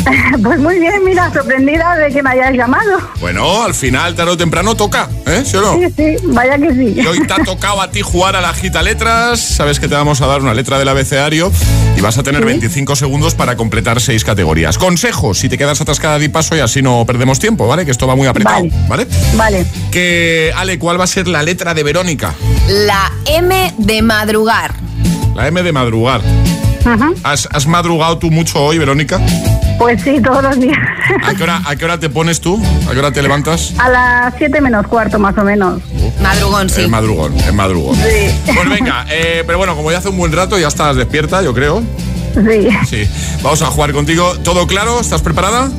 Pues 0.44 0.60
muy 0.60 0.80
bien, 0.80 1.04
mira, 1.06 1.32
sorprendida 1.32 1.96
de 1.96 2.12
que 2.12 2.22
me 2.22 2.32
hayas 2.32 2.54
llamado. 2.54 3.00
Bueno, 3.20 3.64
al 3.64 3.74
final, 3.74 4.16
tarde 4.16 4.32
o 4.32 4.38
temprano, 4.38 4.76
toca, 4.76 5.10
¿eh? 5.26 5.44
¿Sí 5.46 5.56
o 5.58 5.62
no? 5.62 5.74
Sí, 5.74 5.94
sí, 5.96 6.26
vaya 6.28 6.58
que 6.58 6.72
sí. 6.72 6.94
Y 7.02 7.06
hoy 7.06 7.26
te 7.26 7.34
ha 7.34 7.38
tocado 7.46 7.82
a 7.82 7.90
ti 7.92 8.02
jugar 8.02 8.36
a 8.36 8.42
la 8.42 8.54
gita 8.54 8.82
letras. 8.82 9.40
Sabes 9.40 9.80
que 9.80 9.88
te 9.88 9.96
vamos 9.96 10.22
a 10.22 10.28
dar 10.28 10.42
una 10.42 10.54
letra 10.54 10.80
del 10.80 10.88
abecedario 10.88 11.52
y 11.96 12.02
vas 12.02 12.18
a 12.18 12.24
tener 12.24 12.44
25 12.44 12.96
segundos 12.96 13.36
para 13.36 13.56
completar 13.56 14.02
seis 14.02 14.24
categorías. 14.24 14.78
Consejos, 14.78 15.38
si 15.40 15.50
te 15.50 15.58
quedas 15.58 15.80
atascada 15.82 16.20
di 16.20 16.30
paso 16.30 16.56
y 16.56 16.60
así 16.60 16.82
no 16.82 17.06
perdemos 17.06 17.40
tiempo, 17.40 17.68
¿vale? 17.68 17.86
Que 17.86 17.92
esto 17.92 18.08
va 18.08 18.16
muy 18.16 18.28
apretado, 18.28 18.66
¿vale? 18.88 19.08
Vale. 19.36 19.66
Que, 19.92 20.52
Ale, 20.56 20.80
¿cuál 20.80 21.00
va 21.00 21.06
a 21.06 21.08
ser 21.08 21.28
la 21.28 21.44
letra 21.44 21.74
de 21.74 21.84
Verónica? 21.84 22.34
La 22.68 23.12
M 23.26 23.74
de 23.78 24.02
madrugar. 24.02 24.74
La 25.36 25.48
M 25.48 25.64
de 25.64 25.72
madrugar. 25.72 26.22
¿Has, 27.24 27.48
has 27.52 27.66
madrugado 27.66 28.18
tú 28.18 28.30
mucho 28.30 28.62
hoy, 28.62 28.78
Verónica? 28.78 29.22
Pues 29.78 30.02
sí, 30.02 30.22
todos 30.22 30.44
los 30.44 30.60
días. 30.60 30.78
¿A 31.24 31.34
qué, 31.34 31.44
hora, 31.44 31.62
¿A 31.66 31.76
qué 31.76 31.86
hora 31.86 32.00
te 32.00 32.10
pones 32.10 32.40
tú? 32.40 32.62
¿A 32.88 32.92
qué 32.94 33.00
hora 33.00 33.12
te 33.12 33.22
levantas? 33.22 33.74
A 33.80 33.90
las 33.90 34.34
7 34.38 34.62
menos 34.62 34.88
cuarto, 34.88 35.20
más 35.20 35.38
o 35.38 35.44
menos. 35.44 35.82
Madrugón, 36.22 36.68
Es 36.68 36.90
madrugón, 36.90 37.36
es 37.38 37.54
madrugón. 37.54 37.96
Sí. 37.96 38.52
Pues 38.54 38.70
venga, 38.70 39.06
eh, 39.10 39.44
pero 39.46 39.58
bueno, 39.58 39.76
como 39.76 39.92
ya 39.92 39.98
hace 39.98 40.10
un 40.10 40.18
buen 40.18 40.32
rato, 40.32 40.58
ya 40.58 40.68
estás 40.68 40.96
despierta, 40.96 41.42
yo 41.42 41.54
creo. 41.54 41.84
Sí. 42.34 42.68
Sí. 42.90 43.10
Vamos 43.44 43.62
a 43.62 43.68
jugar 43.68 43.92
contigo. 43.94 44.34
¿Todo 44.44 44.66
claro? 44.68 45.00
¿Estás 45.00 45.22
preparada? 45.22 45.70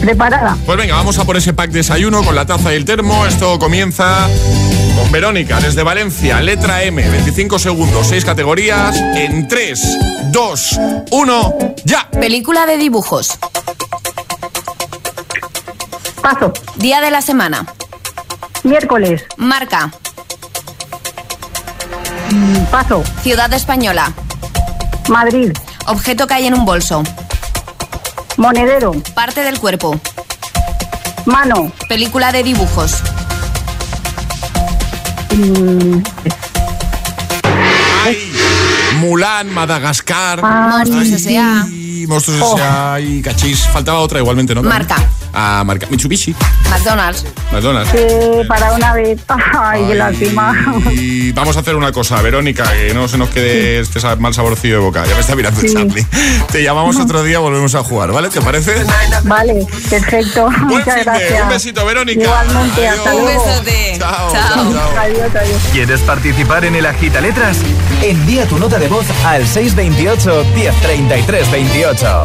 Preparada. 0.00 0.56
Pues 0.64 0.78
venga, 0.78 0.94
vamos 0.96 1.18
a 1.18 1.24
por 1.24 1.36
ese 1.36 1.52
pack 1.52 1.70
desayuno 1.70 2.22
con 2.22 2.34
la 2.34 2.46
taza 2.46 2.72
y 2.72 2.76
el 2.76 2.84
termo. 2.84 3.26
Esto 3.26 3.58
comienza 3.58 4.28
con 4.96 5.10
Verónica, 5.10 5.60
desde 5.60 5.82
Valencia. 5.82 6.40
Letra 6.40 6.82
M, 6.84 7.08
25 7.08 7.58
segundos, 7.58 8.06
6 8.08 8.24
categorías. 8.24 8.96
En 9.16 9.48
3, 9.48 9.98
2, 10.32 10.80
1, 11.10 11.58
ya. 11.84 12.08
Película 12.10 12.66
de 12.66 12.76
dibujos. 12.78 13.38
Paso. 16.22 16.52
Día 16.76 17.00
de 17.00 17.10
la 17.10 17.22
semana. 17.22 17.66
Miércoles. 18.64 19.24
Marca. 19.36 19.90
Mm, 22.30 22.64
Paso. 22.70 23.02
Ciudad 23.22 23.52
española. 23.52 24.12
Madrid. 25.08 25.52
Objeto 25.86 26.26
que 26.26 26.34
hay 26.34 26.46
en 26.46 26.54
un 26.54 26.64
bolso. 26.64 27.02
Monedero. 28.38 28.92
Parte 29.14 29.42
del 29.42 29.58
cuerpo. 29.58 30.00
Mano. 31.26 31.72
Película 31.88 32.30
de 32.30 32.44
dibujos. 32.44 33.02
Mm, 35.34 35.98
Mulan, 39.00 39.52
Madagascar. 39.52 40.40
Monstruos 40.40 41.08
S.A. 41.08 41.66
Y 41.68 42.06
Monstruos 42.06 42.54
S.A. 42.54 43.00
y 43.00 43.20
Cachis. 43.22 43.66
Faltaba 43.66 43.98
otra 43.98 44.20
igualmente, 44.20 44.54
¿no? 44.54 44.62
Marca. 44.62 44.96
Ah, 45.40 45.62
marca. 45.64 45.86
Mitsubishi. 45.88 46.34
McDonald's. 46.68 47.24
McDonald's. 47.52 47.90
Sí, 47.92 47.98
para 48.48 48.72
una 48.72 48.92
vez. 48.92 49.20
Ay, 49.62 49.84
qué 49.86 49.94
lástima. 49.94 50.52
Y 50.92 51.30
vamos 51.30 51.56
a 51.56 51.60
hacer 51.60 51.76
una 51.76 51.92
cosa, 51.92 52.20
Verónica, 52.22 52.64
que 52.72 52.92
no 52.92 53.06
se 53.06 53.18
nos 53.18 53.28
quede 53.28 53.78
este 53.78 54.00
mal 54.16 54.34
saborcillo 54.34 54.74
de 54.74 54.80
boca. 54.80 55.04
Ya 55.06 55.14
me 55.14 55.20
está 55.20 55.36
mirando 55.36 55.60
Sí. 55.60 55.72
Charlie. 55.72 56.04
Te 56.50 56.62
llamamos 56.64 56.96
otro 56.96 57.22
día, 57.22 57.38
volvemos 57.38 57.74
a 57.76 57.84
jugar, 57.84 58.10
¿vale? 58.10 58.30
¿Te 58.30 58.40
parece? 58.40 58.74
Vale, 59.24 59.64
perfecto. 59.88 60.50
Muchas 60.50 60.84
fin 60.86 60.94
de- 60.96 61.04
gracias. 61.04 61.42
un 61.44 61.48
besito, 61.50 61.86
Verónica. 61.86 62.20
Igualmente, 62.24 62.88
hasta 62.88 63.12
luego. 63.14 63.28
Un 63.44 63.48
besote. 63.48 63.94
Chao, 63.98 64.32
Chao. 64.32 64.54
chao, 64.54 64.72
chao. 64.72 64.98
Adiós, 65.00 65.34
adiós. 65.40 65.62
¿Quieres 65.72 66.00
participar 66.00 66.64
en 66.64 66.74
el 66.74 66.84
agita 66.84 67.20
letras? 67.20 67.58
Envía 68.02 68.44
tu 68.46 68.58
nota 68.58 68.78
de 68.80 68.88
voz 68.88 69.06
al 69.24 69.46
628 69.46 70.44
1033 70.56 71.50
28. 71.52 72.24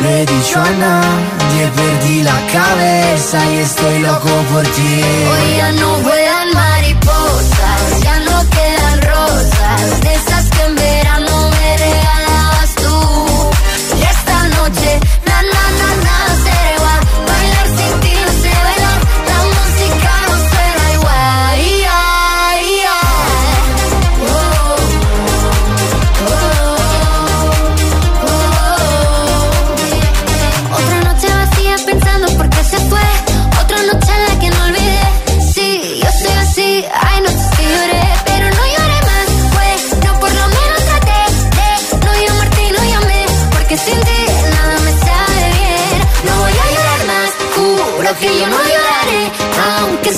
lo 0.00 0.08
he 0.08 0.26
dicho 0.26 0.60
a 0.60 0.70
nadie 0.70 1.70
Perdí 1.76 2.22
la 2.22 2.38
cabeza 2.52 3.38
y 3.52 3.58
estoy 3.58 3.98
loco 4.00 4.30
por 4.52 4.62
ti. 4.62 5.02
Hoy 5.30 5.56
ya 5.56 5.72
no 5.72 5.94
vuelan 5.98 6.48
mariposas, 6.54 8.00
ya 8.02 8.18
no 8.20 8.50
quedan 8.50 9.02
rosas 9.02 10.00
De 10.00 10.14
esas 10.14 10.50
que 10.50 10.62
en 10.64 10.74
verano 10.74 11.50
me 11.50 11.76
regalabas 11.76 12.74
tú. 12.76 13.50
Y 13.98 14.02
esta 14.02 14.48
noche 14.48 15.00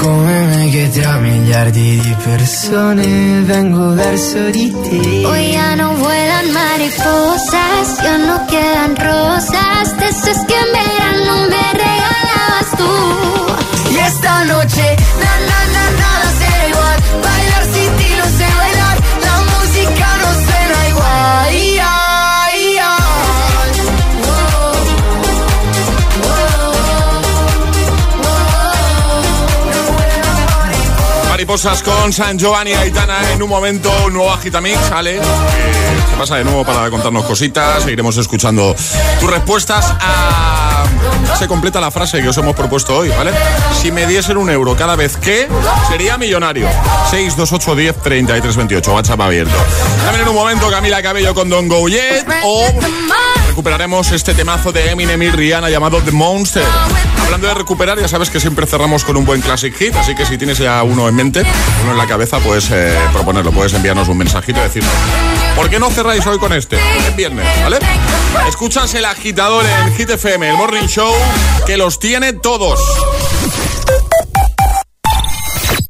Come 0.00 0.46
me 0.46 0.68
che 0.70 0.90
tra 0.90 1.18
miliardi 1.18 2.00
di 2.00 2.16
persone 2.22 3.40
vengo 3.42 3.94
verso 3.94 4.50
di 4.50 4.70
te. 4.70 5.24
Hoy 5.24 5.52
ya 5.52 5.74
no 5.74 5.94
vuelan 5.94 6.52
mariposas, 6.52 7.88
ya 8.02 8.16
no 8.18 8.44
quedan 8.46 8.94
rosas, 8.96 9.75
Mariposas 31.46 31.80
con 31.84 32.12
San 32.12 32.36
Giovanni 32.36 32.72
Aitana 32.72 33.30
en 33.30 33.40
un 33.40 33.48
momento, 33.48 33.88
un 34.04 34.14
nuevo 34.14 34.32
Agitamix. 34.32 34.76
Eh, 35.04 35.20
se 36.10 36.16
pasa 36.18 36.38
de 36.38 36.44
nuevo 36.44 36.64
para 36.64 36.90
contarnos 36.90 37.24
cositas, 37.24 37.84
seguiremos 37.84 38.16
escuchando 38.16 38.74
tus 39.20 39.30
respuestas 39.30 39.94
a... 40.00 40.84
Se 41.38 41.46
completa 41.46 41.80
la 41.80 41.92
frase 41.92 42.20
que 42.20 42.30
os 42.30 42.36
hemos 42.36 42.56
propuesto 42.56 42.96
hoy, 42.96 43.10
¿vale? 43.10 43.30
Si 43.80 43.92
me 43.92 44.08
diesen 44.08 44.38
un 44.38 44.50
euro 44.50 44.74
cada 44.74 44.96
vez 44.96 45.16
que, 45.18 45.46
sería 45.88 46.18
millonario. 46.18 46.68
628 47.10 47.76
10 47.76 47.96
33 48.02 48.56
28, 48.56 48.92
WhatsApp 48.92 49.20
abierto. 49.20 49.54
También 50.04 50.22
en 50.22 50.28
un 50.28 50.34
momento 50.34 50.68
Camila 50.68 51.00
Cabello 51.00 51.32
con 51.32 51.48
Don 51.48 51.68
Go 51.68 51.88
Yet 51.88 52.26
o 52.42 52.66
recuperaremos 53.46 54.10
este 54.10 54.34
temazo 54.34 54.72
de 54.72 54.90
Eminem 54.90 55.22
y 55.22 55.30
Rihanna 55.30 55.70
llamado 55.70 56.00
The 56.00 56.10
Monster. 56.10 56.64
Hablando 57.26 57.48
de 57.48 57.54
recuperar, 57.54 57.98
ya 57.98 58.06
sabes 58.06 58.30
que 58.30 58.38
siempre 58.38 58.66
cerramos 58.66 59.04
con 59.04 59.16
un 59.16 59.24
buen 59.24 59.40
classic 59.40 59.76
hit, 59.76 59.94
así 59.96 60.14
que 60.14 60.24
si 60.24 60.38
tienes 60.38 60.58
ya 60.58 60.82
uno 60.84 61.08
en 61.08 61.14
mente, 61.16 61.44
uno 61.82 61.92
en 61.92 61.98
la 61.98 62.06
cabeza, 62.06 62.38
puedes 62.38 62.70
eh, 62.70 62.96
proponerlo, 63.12 63.50
puedes 63.50 63.74
enviarnos 63.74 64.08
un 64.08 64.18
mensajito 64.18 64.60
y 64.60 64.62
decirnos, 64.62 64.92
¿por 65.56 65.68
qué 65.68 65.80
no 65.80 65.90
cerráis 65.90 66.24
hoy 66.26 66.38
con 66.38 66.52
este? 66.52 66.76
Es 66.76 67.16
viernes, 67.16 67.44
¿vale? 67.62 67.78
Escuchas 68.48 68.94
el 68.94 69.04
agitador 69.04 69.64
en 69.66 69.94
Hit 69.96 70.10
FM, 70.10 70.50
el 70.50 70.56
Morning 70.56 70.86
Show, 70.86 71.12
que 71.66 71.76
los 71.76 71.98
tiene 71.98 72.32
todos. 72.32 72.80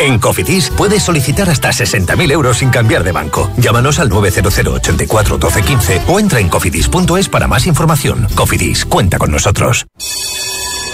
En 0.00 0.18
Cofidis 0.18 0.70
puedes 0.70 1.02
solicitar 1.02 1.48
hasta 1.48 1.70
60.000 1.70 2.32
euros 2.32 2.58
sin 2.58 2.70
cambiar 2.70 3.04
de 3.04 3.12
banco. 3.12 3.50
Llámanos 3.56 3.98
al 3.98 4.08
900 4.08 4.58
84 4.58 5.38
12 5.38 5.62
15 5.62 6.02
o 6.08 6.18
entra 6.18 6.40
en 6.40 6.48
cofidis.es 6.48 7.28
para 7.28 7.46
más 7.46 7.66
información. 7.66 8.26
Cofidis, 8.34 8.84
cuenta 8.84 9.18
con 9.18 9.30
nosotros. 9.30 9.86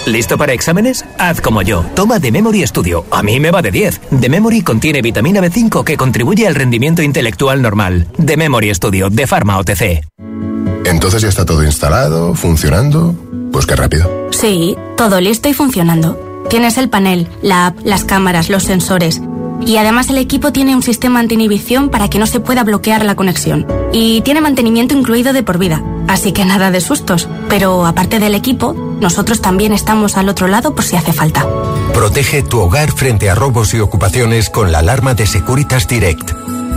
¿Listo 0.05 0.37
para 0.37 0.53
exámenes? 0.53 1.05
Haz 1.17 1.41
como 1.41 1.61
yo. 1.61 1.85
Toma 1.95 2.19
The 2.19 2.31
Memory 2.31 2.65
Studio. 2.65 3.05
A 3.11 3.21
mí 3.21 3.39
me 3.39 3.51
va 3.51 3.61
de 3.61 3.71
10. 3.71 4.01
The 4.21 4.29
Memory 4.29 4.61
contiene 4.61 5.01
vitamina 5.01 5.41
B5 5.41 5.83
que 5.83 5.97
contribuye 5.97 6.47
al 6.47 6.55
rendimiento 6.55 7.01
intelectual 7.01 7.61
normal. 7.61 8.07
The 8.23 8.37
Memory 8.37 8.73
Studio 8.73 9.09
de 9.09 9.27
Pharma 9.27 9.57
OTC. 9.57 10.03
Entonces 10.85 11.21
ya 11.21 11.29
está 11.29 11.45
todo 11.45 11.63
instalado, 11.63 12.33
funcionando. 12.33 13.13
Pues 13.51 13.65
qué 13.65 13.75
rápido. 13.75 14.29
Sí, 14.31 14.75
todo 14.97 15.19
listo 15.19 15.49
y 15.49 15.53
funcionando. 15.53 16.28
Tienes 16.49 16.79
el 16.79 16.89
panel, 16.89 17.27
la 17.43 17.67
app, 17.67 17.77
las 17.83 18.03
cámaras, 18.03 18.49
los 18.49 18.63
sensores. 18.63 19.21
Y 19.65 19.77
además 19.77 20.09
el 20.09 20.17
equipo 20.17 20.51
tiene 20.51 20.75
un 20.75 20.81
sistema 20.81 21.19
anti-inhibición 21.19 21.89
para 21.89 22.09
que 22.09 22.17
no 22.17 22.25
se 22.25 22.39
pueda 22.39 22.63
bloquear 22.63 23.05
la 23.05 23.15
conexión. 23.15 23.67
Y 23.93 24.21
tiene 24.21 24.41
mantenimiento 24.41 24.97
incluido 24.97 25.31
de 25.31 25.43
por 25.43 25.59
vida. 25.59 25.83
Así 26.07 26.31
que 26.31 26.45
nada 26.45 26.71
de 26.71 26.81
sustos. 26.81 27.29
Pero 27.49 27.85
aparte 27.85 28.17
del 28.17 28.33
equipo, 28.33 28.73
nosotros 28.99 29.41
también 29.41 29.73
estamos 29.73 30.17
al 30.17 30.27
otro 30.27 30.47
lado 30.47 30.73
por 30.73 30.83
si 30.83 30.95
hace 30.95 31.13
falta. 31.13 31.45
Protege 31.93 32.41
tu 32.41 32.59
hogar 32.59 32.91
frente 32.91 33.29
a 33.29 33.35
robos 33.35 33.73
y 33.75 33.79
ocupaciones 33.79 34.49
con 34.49 34.71
la 34.71 34.79
alarma 34.79 35.13
de 35.13 35.27
Securitas 35.27 35.87
Direct. 35.87 36.31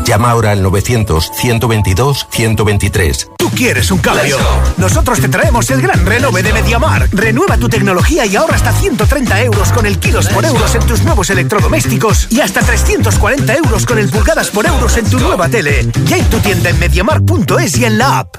Llama 0.05 0.31
ahora 0.31 0.53
al 0.53 0.65
900-122-123. 0.65 3.29
Tú 3.37 3.51
quieres 3.51 3.91
un 3.91 3.99
cambio. 3.99 4.37
Nosotros 4.77 5.21
te 5.21 5.29
traemos 5.29 5.71
el 5.71 5.83
gran 5.83 6.05
renove 6.05 6.43
de 6.43 6.53
Mediamar. 6.53 7.09
Renueva 7.13 7.57
tu 7.57 7.69
tecnología 7.69 8.27
y 8.27 8.37
ahorra 8.37 8.57
hasta 8.57 8.73
130 8.73 9.43
euros 9.43 9.73
con 9.73 9.87
el 9.87 9.99
kilos 9.99 10.29
por 10.29 10.45
euros 10.45 10.75
en 10.75 10.87
tus 10.87 11.03
nuevos 11.03 11.31
electrodomésticos 11.31 12.29
y 12.31 12.41
hasta 12.41 12.61
340 12.61 13.55
euros 13.55 13.87
con 13.87 13.99
el 13.99 14.09
pulgadas 14.09 14.51
por 14.51 14.67
euros 14.67 14.97
en 14.97 15.09
tu 15.09 15.19
nueva 15.19 15.49
tele. 15.49 15.89
Ya 16.07 16.19
en 16.19 16.31
tu 16.31 16.39
tienda 16.39 16.71
en 16.71 16.79
mediamar.es 16.79 17.79
y 17.79 17.85
en 17.85 17.99
la 17.99 18.21
app. 18.21 18.37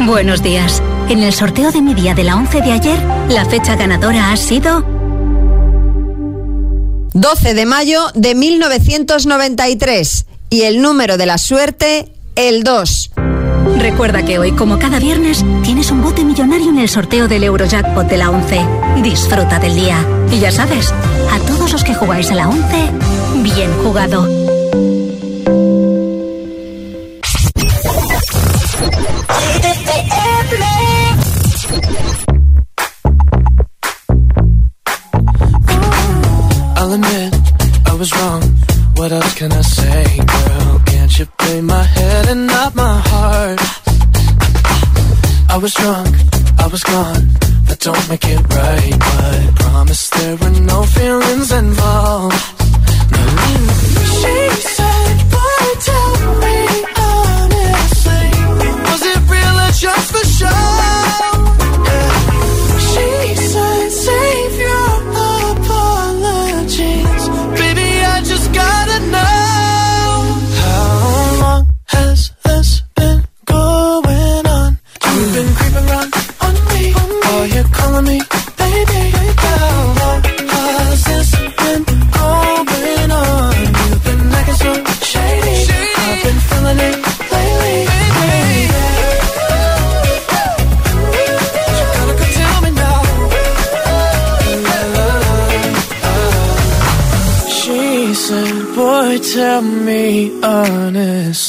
Buenos 0.00 0.42
días. 0.42 0.82
En 1.08 1.22
el 1.22 1.32
sorteo 1.32 1.70
de 1.72 1.82
mi 1.82 1.94
día 1.94 2.14
de 2.14 2.24
la 2.24 2.36
11 2.36 2.62
de 2.62 2.72
ayer, 2.72 2.98
la 3.28 3.44
fecha 3.44 3.76
ganadora 3.76 4.32
ha 4.32 4.36
sido 4.36 4.95
12 7.16 7.54
de 7.54 7.64
mayo 7.64 8.00
de 8.14 8.34
1993 8.34 10.26
y 10.50 10.62
el 10.64 10.82
número 10.82 11.16
de 11.16 11.24
la 11.24 11.38
suerte, 11.38 12.12
el 12.34 12.62
2. 12.62 13.10
Recuerda 13.78 14.22
que 14.22 14.38
hoy, 14.38 14.52
como 14.52 14.78
cada 14.78 14.98
viernes, 14.98 15.42
tienes 15.64 15.90
un 15.90 16.02
bote 16.02 16.24
millonario 16.24 16.68
en 16.68 16.78
el 16.78 16.90
sorteo 16.90 17.26
del 17.26 17.44
Eurojackpot 17.44 18.06
de 18.06 18.18
la 18.18 18.28
11. 18.28 18.60
Disfruta 19.02 19.58
del 19.58 19.76
día. 19.76 20.06
Y 20.30 20.40
ya 20.40 20.52
sabes, 20.52 20.92
a 21.32 21.38
todos 21.46 21.72
los 21.72 21.84
que 21.84 21.94
jugáis 21.94 22.30
a 22.30 22.34
la 22.34 22.50
11, 22.50 22.90
bien 23.42 23.72
jugado. 23.82 24.45
Was 45.66 45.74
drunk, 45.74 46.14
I 46.60 46.68
was 46.68 46.84
gone. 46.84 47.26
That 47.66 47.80
don't 47.80 48.08
make 48.08 48.24
it 48.24 48.40
right, 48.54 48.96
but 49.00 49.56
promise 49.56 50.08
there 50.10 50.36
were 50.36 50.60
no 50.60 50.84
feelings 50.84 51.50
involved. 51.50 52.55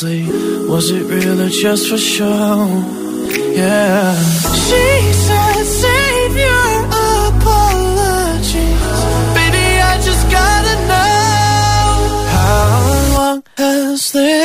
Honestly, 0.04 0.68
was 0.68 0.92
it 0.92 1.04
real 1.06 1.42
or 1.42 1.50
just 1.50 1.90
for 1.90 1.98
show? 1.98 2.68
Yeah. 3.54 4.16
She 4.68 5.14
said, 5.14 5.64
save 5.64 6.38
your 6.38 6.86
apologies. 7.30 8.60
Baby, 9.34 9.68
I 9.82 10.00
just 10.04 10.30
gotta 10.30 10.76
know. 10.88 12.28
How 12.30 13.14
long 13.16 13.44
has 13.58 14.12
this 14.12 14.37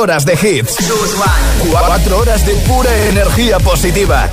horas 0.00 0.24
de 0.24 0.32
hits. 0.32 0.76
Cuatro 1.70 2.18
horas 2.18 2.46
de 2.46 2.54
pura 2.66 2.90
energía 3.08 3.58
positiva. 3.58 4.28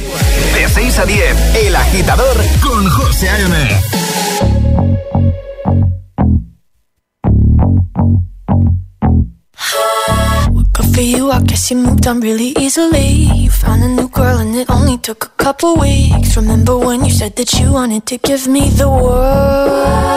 De 0.55 0.69
6 0.69 0.99
a 0.99 1.05
10, 1.05 1.55
El 1.55 1.75
Agitador 1.75 2.37
con 2.61 2.89
José 2.89 3.29
A.M. 3.29 4.77
For 10.93 11.03
you, 11.03 11.29
I 11.29 11.41
guess 11.41 11.69
you 11.69 11.77
moved 11.77 12.07
on 12.07 12.21
really 12.21 12.53
easily. 12.57 13.29
You 13.35 13.51
found 13.51 13.83
a 13.83 13.87
new 13.87 14.07
girl 14.07 14.39
and 14.39 14.55
it 14.55 14.67
only 14.71 14.97
took 14.97 15.25
a 15.25 15.43
couple 15.43 15.75
weeks. 15.75 16.35
Remember 16.35 16.75
when 16.75 17.05
you 17.05 17.11
said 17.11 17.35
that 17.35 17.53
you 17.53 17.71
wanted 17.71 18.07
to 18.07 18.17
give 18.17 18.47
me 18.47 18.69
the 18.69 18.89
world? 18.89 20.16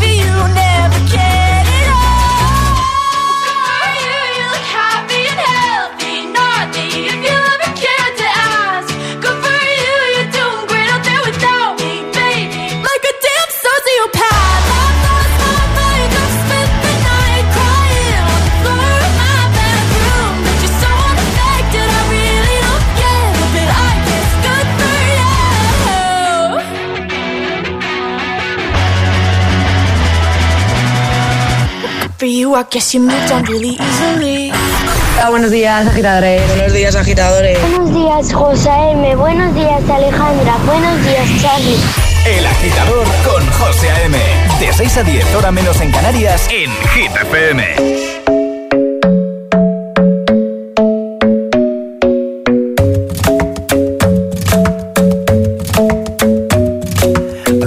you, 32.51 32.55
I 32.55 32.63
guess 32.63 32.93
you 32.93 32.99
moved 32.99 33.31
on 33.31 33.43
really 33.45 33.77
easily. 33.79 34.51
Hola, 35.15 35.29
buenos 35.29 35.51
días, 35.51 35.87
agitadores. 35.87 36.47
Buenos 36.47 36.73
días, 36.73 36.95
agitadores. 36.95 37.59
Buenos 37.61 37.93
días, 37.93 38.33
José 38.33 38.69
M. 38.91 39.15
Buenos 39.15 39.53
días, 39.55 39.81
Alejandra. 39.89 40.57
Buenos 40.65 41.01
días, 41.05 41.27
Charlie. 41.41 41.79
El 42.25 42.45
agitador 42.45 43.05
con 43.23 43.45
José 43.51 43.89
A.M. 43.91 44.17
De 44.59 44.73
6 44.73 44.97
a 44.97 45.03
10, 45.03 45.35
hora 45.35 45.51
menos 45.51 45.79
en 45.81 45.91
Canarias, 45.91 46.47
en 46.49 46.71
Hit 46.89 47.11
FM. 47.15 48.11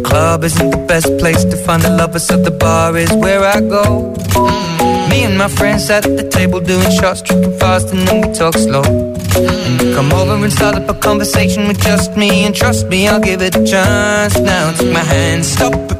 club 0.02 0.44
isn't 0.44 0.70
the 0.70 0.84
best 0.86 1.06
place 1.18 1.44
to 1.44 1.56
find 1.56 1.82
the 1.82 1.90
lovers, 1.90 2.26
so 2.26 2.36
the 2.36 2.50
bar 2.50 2.96
is 2.96 3.12
where 3.14 3.42
I 3.44 3.60
go. 3.60 4.14
Me 5.14 5.22
and 5.22 5.38
my 5.38 5.46
friends 5.46 5.88
at 5.90 6.02
the 6.02 6.28
table 6.28 6.58
doing 6.58 6.90
shots, 6.90 7.22
tripping 7.22 7.56
fast, 7.56 7.92
and 7.92 8.00
then 8.08 8.20
we 8.22 8.34
talk 8.34 8.54
slow. 8.54 8.82
Come 9.94 10.12
over 10.12 10.34
and 10.42 10.52
start 10.52 10.74
up 10.74 10.88
a 10.88 10.94
conversation 10.94 11.68
with 11.68 11.80
just 11.80 12.16
me, 12.16 12.44
and 12.44 12.52
trust 12.52 12.88
me, 12.88 13.06
I'll 13.06 13.20
give 13.20 13.40
it 13.40 13.54
a 13.54 13.64
chance. 13.64 14.36
Now 14.40 14.72
take 14.72 14.92
my 14.92 15.04
hand, 15.14 15.44
stop 15.44 15.93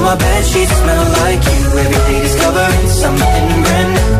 Now 0.00 0.06
my 0.06 0.16
bed 0.16 0.44
sheets 0.46 0.72
smell 0.80 1.04
like 1.20 1.44
you. 1.44 1.60
Every 1.76 2.00
day 2.08 2.20
discovering 2.22 2.88
something 2.88 3.46
brand 3.64 3.90
new. 3.96 4.12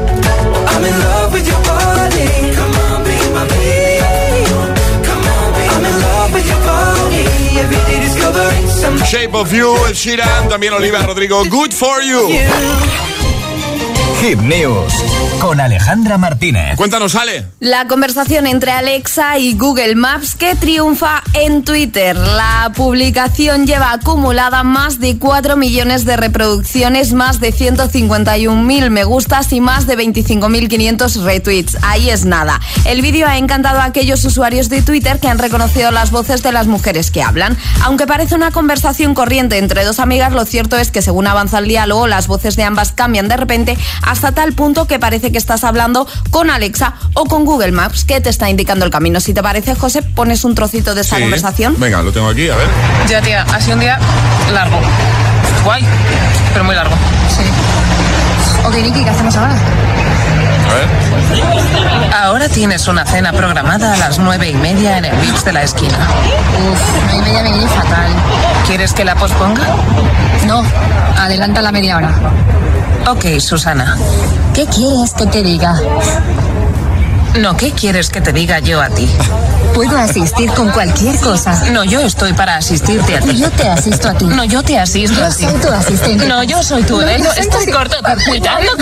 I'm 0.72 0.84
in 0.84 0.96
love 1.08 1.32
with 1.32 1.46
your 1.48 1.62
body. 1.64 2.28
Come 2.54 2.74
on, 2.84 3.04
be 3.04 3.16
my 3.32 3.46
baby. 3.48 3.90
Shape 9.10 9.34
of 9.34 9.52
You, 9.52 9.74
el 9.86 9.94
Sheeran, 9.96 10.48
también 10.48 10.72
Olivia 10.72 11.02
Rodrigo, 11.02 11.42
Good 11.44 11.72
for 11.72 12.00
You. 12.00 12.28
Hit 14.20 14.38
News 14.40 14.92
con 15.40 15.60
Alejandra 15.60 16.18
Martínez. 16.18 16.76
Cuéntanos, 16.76 17.14
Ale. 17.14 17.46
La 17.58 17.86
conversación 17.88 18.46
entre 18.46 18.70
Alexa 18.70 19.38
y 19.38 19.54
Google 19.54 19.94
Maps 19.94 20.34
que 20.34 20.54
triunfa 20.54 21.22
en 21.32 21.64
Twitter. 21.64 22.14
La 22.14 22.70
publicación 22.76 23.66
lleva 23.66 23.92
acumulada 23.92 24.62
más 24.62 25.00
de 25.00 25.18
4 25.18 25.56
millones 25.56 26.04
de 26.04 26.18
reproducciones, 26.18 27.14
más 27.14 27.40
de 27.40 27.54
151.000 27.54 28.90
me 28.90 29.04
gustas 29.04 29.50
y 29.54 29.62
más 29.62 29.86
de 29.86 29.96
25.500 29.96 31.22
retweets. 31.22 31.78
Ahí 31.80 32.10
es 32.10 32.26
nada. 32.26 32.60
El 32.84 33.00
vídeo 33.00 33.26
ha 33.26 33.38
encantado 33.38 33.80
a 33.80 33.84
aquellos 33.84 34.22
usuarios 34.26 34.68
de 34.68 34.82
Twitter 34.82 35.18
que 35.18 35.28
han 35.28 35.38
reconocido 35.38 35.90
las 35.92 36.10
voces 36.10 36.42
de 36.42 36.52
las 36.52 36.66
mujeres 36.66 37.10
que 37.10 37.22
hablan. 37.22 37.56
Aunque 37.84 38.06
parece 38.06 38.34
una 38.34 38.50
conversación 38.50 39.14
corriente 39.14 39.56
entre 39.56 39.84
dos 39.84 39.98
amigas, 39.98 40.34
lo 40.34 40.44
cierto 40.44 40.76
es 40.76 40.90
que 40.90 41.00
según 41.00 41.26
avanza 41.26 41.58
el 41.58 41.68
diálogo, 41.68 42.06
las 42.06 42.26
voces 42.26 42.56
de 42.56 42.64
ambas 42.64 42.92
cambian 42.92 43.26
de 43.26 43.38
repente 43.38 43.78
hasta 44.10 44.32
tal 44.32 44.52
punto 44.54 44.86
que 44.86 44.98
parece 44.98 45.30
que 45.30 45.38
estás 45.38 45.62
hablando 45.62 46.06
con 46.30 46.50
Alexa 46.50 46.94
o 47.14 47.26
con 47.26 47.44
Google 47.44 47.70
Maps, 47.70 48.04
que 48.04 48.20
te 48.20 48.28
está 48.28 48.50
indicando 48.50 48.84
el 48.84 48.90
camino. 48.90 49.20
Si 49.20 49.32
te 49.32 49.40
parece, 49.42 49.76
José, 49.76 50.02
pones 50.02 50.44
un 50.44 50.56
trocito 50.56 50.94
de 50.96 51.02
esta 51.02 51.16
Sí. 51.16 51.22
conversación. 51.22 51.76
Venga, 51.78 52.02
lo 52.02 52.10
tengo 52.12 52.28
aquí, 52.28 52.48
a 52.50 52.56
ver. 52.56 52.66
Ya, 53.08 53.22
tía, 53.22 53.42
ha 53.42 53.60
sido 53.60 53.74
un 53.74 53.80
día 53.80 53.98
largo. 54.52 54.80
Guay, 55.64 55.84
pero 56.52 56.64
muy 56.64 56.74
largo. 56.74 56.94
Sí. 57.28 57.44
Ok, 58.66 58.74
Niki, 58.74 59.04
¿qué 59.04 59.10
hacemos 59.10 59.36
ahora? 59.36 59.52
A 59.54 60.74
ver. 60.74 62.14
Ahora 62.14 62.48
tienes 62.48 62.86
una 62.88 63.04
cena 63.06 63.32
programada 63.32 63.94
a 63.94 63.96
las 63.96 64.18
nueve 64.18 64.48
y 64.50 64.54
media 64.54 64.98
en 64.98 65.04
el 65.04 65.16
Vips 65.18 65.44
de 65.44 65.52
la 65.52 65.62
esquina. 65.62 65.96
Uf, 66.72 66.80
nueve 67.04 67.16
y 67.16 67.22
media 67.22 67.42
me 67.44 67.50
viene 67.52 67.68
fatal. 67.68 68.10
¿Quieres 68.66 68.92
que 68.92 69.04
la 69.04 69.14
posponga? 69.14 69.62
No, 70.46 70.64
adelanta 71.18 71.62
la 71.62 71.70
media 71.72 71.96
hora. 71.96 72.10
Ok, 73.08 73.40
Susana. 73.40 73.96
¿Qué 74.54 74.66
quieres 74.66 75.14
que 75.14 75.26
te 75.26 75.42
diga? 75.42 75.80
No, 77.40 77.56
¿qué 77.56 77.72
quieres 77.72 78.10
que 78.10 78.20
te 78.20 78.32
diga 78.32 78.58
yo 78.60 78.80
a 78.80 78.88
ti? 78.88 79.08
Puedo 79.80 79.96
asistir 79.96 80.50
con 80.52 80.70
cualquier 80.72 81.16
cosa. 81.20 81.70
No, 81.70 81.84
yo 81.84 82.00
estoy 82.00 82.34
para 82.34 82.56
asistirte 82.56 83.16
a 83.16 83.20
ti. 83.20 83.34
Yo 83.38 83.50
te 83.50 83.66
asisto 83.66 84.10
a 84.10 84.14
ti. 84.14 84.26
No, 84.26 84.44
yo 84.44 84.62
te 84.62 84.78
asisto 84.78 85.18
Yo 85.18 85.24
a 85.24 85.30
ti. 85.30 85.44
soy 85.44 85.54
tu 85.54 85.68
asistente. 85.68 86.26
No, 86.26 86.42
yo 86.42 86.62
soy 86.62 86.82
tu 86.82 87.00
No, 87.00 87.08
Estás 87.08 87.64
tu- 87.64 87.72
cortocircuitando. 87.72 88.72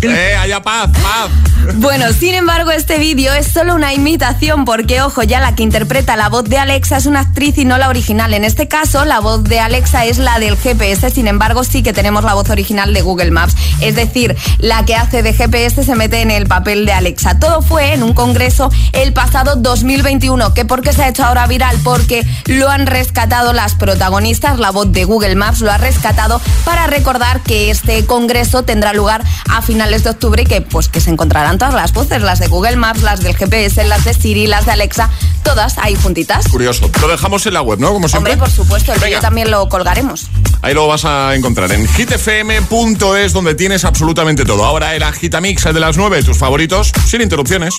Eh, 0.00 0.36
haya 0.40 0.62
paz, 0.62 0.88
paz. 1.02 1.28
Bueno, 1.74 2.06
sin 2.18 2.34
embargo, 2.34 2.70
este 2.70 2.98
vídeo 2.98 3.34
es 3.34 3.46
solo 3.48 3.74
una 3.74 3.92
imitación 3.92 4.64
porque, 4.64 5.02
ojo, 5.02 5.22
ya 5.22 5.38
la 5.40 5.54
que 5.54 5.62
interpreta 5.62 6.16
la 6.16 6.30
voz 6.30 6.44
de 6.44 6.56
Alexa 6.56 6.96
es 6.96 7.04
una 7.04 7.20
actriz 7.20 7.58
y 7.58 7.66
no 7.66 7.76
la 7.76 7.90
original. 7.90 8.32
En 8.32 8.44
este 8.44 8.66
caso, 8.68 9.04
la 9.04 9.20
voz 9.20 9.44
de 9.44 9.60
Alexa 9.60 10.06
es 10.06 10.16
la 10.16 10.38
del 10.38 10.56
GPS, 10.56 11.10
sin 11.10 11.28
embargo, 11.28 11.62
sí 11.62 11.82
que 11.82 11.92
tenemos 11.92 12.24
la 12.24 12.32
voz 12.32 12.48
original 12.48 12.94
de 12.94 13.02
Google 13.02 13.30
Maps. 13.32 13.54
Es 13.82 13.94
decir, 13.94 14.34
la 14.58 14.86
que 14.86 14.94
hace 14.96 15.22
de 15.22 15.34
GPS 15.34 15.84
se 15.84 15.94
mete 15.94 16.22
en 16.22 16.30
el 16.30 16.46
papel 16.46 16.86
de 16.86 16.92
Alexa. 16.94 17.38
Todo 17.38 17.60
fue 17.60 17.92
en 17.92 18.02
un 18.02 18.14
congreso 18.14 18.70
el 18.92 19.12
pasado 19.12 19.56
2000 19.56 19.89
2021. 19.90 20.54
¿Que 20.54 20.64
por 20.64 20.82
qué 20.82 20.92
se 20.92 21.02
ha 21.02 21.08
hecho 21.08 21.24
ahora 21.24 21.46
viral? 21.46 21.76
Porque 21.82 22.24
lo 22.46 22.68
han 22.68 22.86
rescatado 22.86 23.52
las 23.52 23.74
protagonistas, 23.74 24.58
la 24.58 24.70
voz 24.70 24.92
de 24.92 25.04
Google 25.04 25.34
Maps 25.34 25.60
lo 25.60 25.70
ha 25.70 25.78
rescatado 25.78 26.40
para 26.64 26.86
recordar 26.86 27.42
que 27.42 27.70
este 27.70 28.04
congreso 28.06 28.62
tendrá 28.62 28.92
lugar 28.92 29.24
a 29.48 29.62
finales 29.62 30.04
de 30.04 30.10
octubre 30.10 30.42
y 30.42 30.46
que 30.46 30.60
pues 30.60 30.88
que 30.88 31.00
se 31.00 31.10
encontrarán 31.10 31.58
todas 31.58 31.74
las 31.74 31.92
voces, 31.92 32.22
las 32.22 32.38
de 32.38 32.46
Google 32.46 32.76
Maps, 32.76 33.02
las 33.02 33.20
del 33.20 33.36
GPS, 33.36 33.82
las 33.84 34.04
de 34.04 34.14
Siri, 34.14 34.46
las 34.46 34.66
de 34.66 34.72
Alexa, 34.72 35.10
todas 35.42 35.76
ahí 35.78 35.96
juntitas. 35.96 36.46
Curioso. 36.48 36.90
Lo 37.00 37.08
dejamos 37.08 37.44
en 37.46 37.54
la 37.54 37.62
web, 37.62 37.80
¿no? 37.80 37.92
Como 37.92 38.08
siempre. 38.08 38.34
Hombre, 38.34 38.46
por 38.46 38.54
supuesto, 38.54 38.92
el 38.92 39.00
vídeo 39.00 39.20
también 39.20 39.50
lo 39.50 39.68
colgaremos. 39.68 40.26
Ahí 40.62 40.74
lo 40.74 40.86
vas 40.86 41.04
a 41.04 41.34
encontrar 41.34 41.72
en 41.72 41.88
hitfm.es 41.88 43.32
donde 43.32 43.54
tienes 43.54 43.84
absolutamente 43.84 44.44
todo. 44.44 44.64
Ahora 44.64 44.94
el 44.94 45.02
Agitamix 45.02 45.64
de 45.64 45.80
las 45.80 45.96
9, 45.96 46.22
tus 46.22 46.38
favoritos, 46.38 46.92
sin 47.06 47.22
interrupciones. 47.22 47.74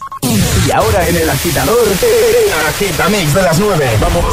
Y 0.67 0.71
ahora 0.71 1.07
en 1.07 1.15
el 1.15 1.29
agitador, 1.29 1.77
el 1.87 1.90
Agitamix 1.91 3.33
de 3.33 3.41
las 3.41 3.59
9. 3.59 3.97
Vamos. 3.99 4.23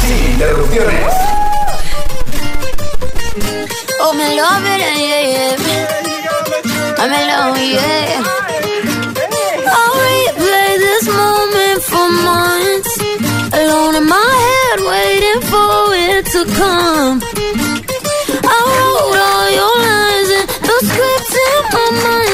Sin 0.00 0.32
interrupciones. 0.32 1.12
Oh, 4.00 4.14
me 4.14 4.34
love 4.34 4.64
it, 4.64 4.80
yeah, 4.80 4.96
yeah. 4.96 5.56
I'm 6.98 7.12
in 7.12 7.26
love, 7.28 7.58
yeah. 7.58 8.22
I'll 9.76 9.94
replay 10.08 10.78
this 10.78 11.06
moment 11.06 11.82
for 11.82 12.08
months. 12.24 12.92
Alone 13.52 13.96
in 13.96 14.06
my 14.06 14.32
head, 14.46 14.80
waiting 14.88 15.40
for 15.52 15.94
it 15.94 16.24
to 16.32 16.44
come. 16.56 17.20
I 18.42 18.58
wrote 18.72 19.18
all 19.28 19.48
your 19.60 19.76
lines 19.84 20.30
and 20.38 20.48
the 20.68 20.76
scripts 20.88 21.34
in 21.46 21.62
my 21.74 21.88
mind, 22.04 22.33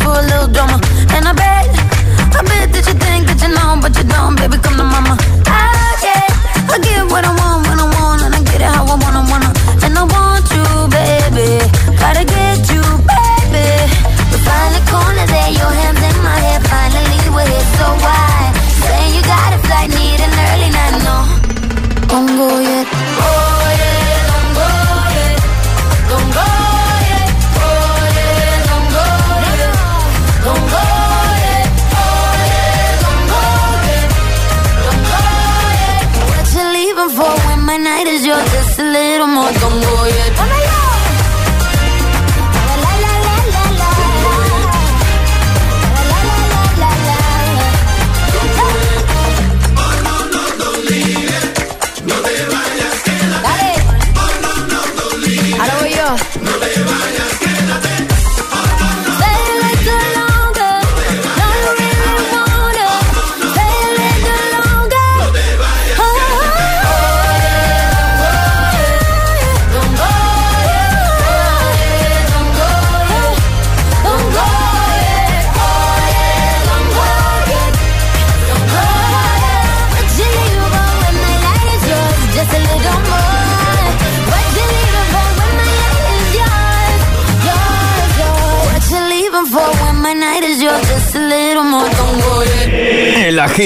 for 0.00 0.12
a 0.18 0.22
little 0.22 0.48
drama. 0.48 0.80
And 1.14 1.28
I 1.28 1.32
bet, 1.32 1.68
I 2.36 2.42
bet 2.42 2.72
that 2.72 2.84
you 2.88 2.96
think 3.04 3.28
that 3.28 3.40
you 3.42 3.50
know, 3.54 3.78
but 3.80 3.96
you 3.96 4.04
don't, 4.04 4.36
baby, 4.36 4.58
come 4.58 4.76
to 4.76 4.89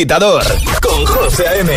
agitador 0.05 0.45
con 0.83 1.07
José 1.07 1.49
A.M. 1.49 1.73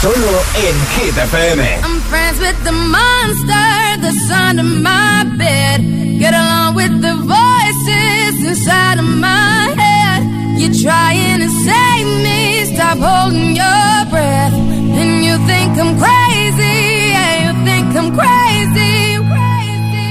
Solo 0.00 0.14
en 0.54 0.86
Hit 0.94 1.18
FM. 1.18 1.80
I'm 1.82 2.00
friends 2.02 2.38
with 2.38 2.56
the 2.62 2.70
monster 2.70 4.00
that's 4.00 4.30
under 4.30 4.62
my 4.62 5.01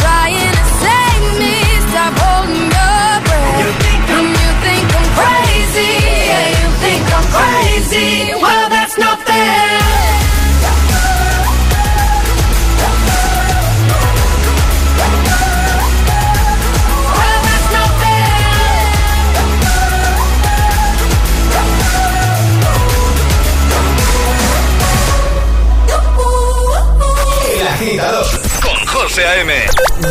trying 0.00 0.52
to 0.58 0.64
save 0.82 1.38
me, 1.38 1.54
stop 1.88 2.12
holding 2.18 2.66
your 2.66 3.12
breath. 3.26 3.58
You 3.62 3.70
think 3.84 4.04
I'm, 4.16 4.28
you 4.42 4.50
think 4.66 4.86
I'm 4.98 5.08
crazy? 5.18 5.94
Yeah, 6.30 6.48
you 6.60 6.68
think 6.82 7.04
I'm 7.16 7.26
crazy. 7.36 8.34
Well, 8.42 8.68
that's 8.68 8.98
not 8.98 9.18
fair. 9.22 9.85
A.M. 29.26 29.50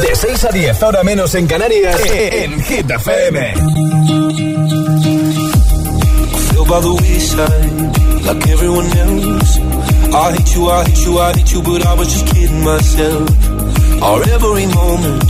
De 0.02 0.16
6 0.16 0.44
a 0.46 0.50
10, 0.50 0.84
ahora 0.84 1.04
menos 1.04 1.34
en 1.36 1.48
Canarias, 1.48 2.02
en 2.12 2.62
Hit 2.64 2.90
FM. 2.92 3.54
feel 6.50 6.66
by 6.66 6.80
the 6.82 6.94
wayside 7.02 8.26
like 8.26 8.48
everyone 8.50 8.86
else. 8.98 9.60
I 10.14 10.32
hate 10.36 10.56
you, 10.56 10.70
I 10.70 10.84
hate 10.84 11.06
you, 11.06 11.20
I 11.20 11.32
hate 11.34 11.52
you, 11.54 11.62
but 11.62 11.86
I 11.86 11.94
was 11.94 12.08
just 12.14 12.26
kidding 12.34 12.64
myself. 12.64 13.30
Our 14.02 14.22
every 14.36 14.68
moment, 14.68 15.24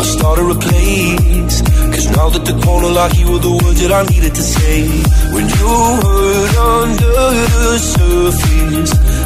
I 0.00 0.04
started 0.04 0.50
a 0.50 0.58
place. 0.58 1.62
Cause 1.94 2.06
now 2.16 2.28
that 2.30 2.44
the 2.44 2.54
corner 2.64 2.88
lock, 2.88 3.12
you 3.18 3.32
were 3.32 3.38
the 3.38 3.50
words 3.50 3.80
that 3.82 3.92
I 3.92 4.02
needed 4.12 4.34
to 4.34 4.42
say. 4.42 4.86
When 5.34 5.46
you 5.58 5.72
hurt 6.04 6.56
under 6.82 7.18
the 7.66 7.78
surface, 7.78 8.92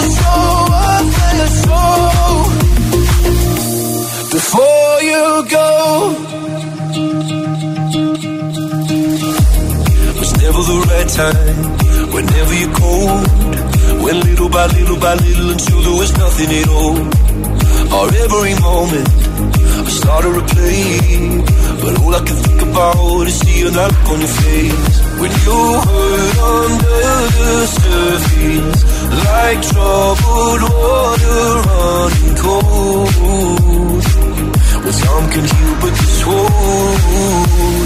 So, 0.00 1.74
before 4.36 4.94
you 5.10 5.24
go. 5.50 5.68
was 10.18 10.32
never 10.42 10.62
the 10.70 10.78
right 10.90 11.08
time. 11.22 11.58
Whenever 12.14 12.54
you're 12.54 12.76
little 14.24 14.48
by 14.48 14.66
little 14.66 14.98
by 14.98 15.14
little 15.14 15.50
until 15.50 15.80
there 15.82 15.98
was 15.98 16.12
nothing 16.16 16.50
at 16.60 16.68
all. 16.68 17.22
Every 18.22 18.54
moment, 18.60 19.08
I 19.08 19.90
started 19.90 20.32
but 21.82 22.00
all 22.00 22.14
I 22.14 22.20
can 22.24 22.36
think 22.36 22.62
about 22.62 23.26
is 23.26 23.38
seeing 23.40 23.72
that 23.72 23.92
look 23.92 24.08
on 24.10 24.18
your 24.20 24.28
face 24.28 25.11
when 25.22 25.30
you 25.30 25.60
hurt 25.86 26.38
under 26.58 27.10
the 27.38 27.54
surface, 27.78 28.80
like 29.24 29.60
troubled 29.70 30.62
water 30.62 31.44
running 31.68 32.36
cold. 32.42 34.02
Well, 34.82 34.96
time 35.02 35.26
can 35.30 35.44
heal, 35.52 35.74
but 35.80 35.92
this 36.00 36.26
won't. 36.26 37.81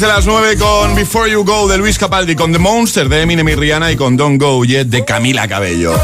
de 0.00 0.08
las 0.08 0.26
9 0.26 0.58
con 0.58 0.94
Before 0.94 1.30
You 1.30 1.42
Go 1.42 1.66
de 1.68 1.78
Luis 1.78 1.98
Capaldi, 1.98 2.34
con 2.34 2.52
The 2.52 2.58
Monster 2.58 3.08
de 3.08 3.22
Eminem 3.22 3.48
y 3.48 3.54
Rihanna 3.54 3.92
y 3.92 3.96
con 3.96 4.16
Don't 4.16 4.40
Go 4.40 4.64
Yet 4.64 4.88
de 4.88 5.04
Camila 5.04 5.48
Cabello. 5.48 5.98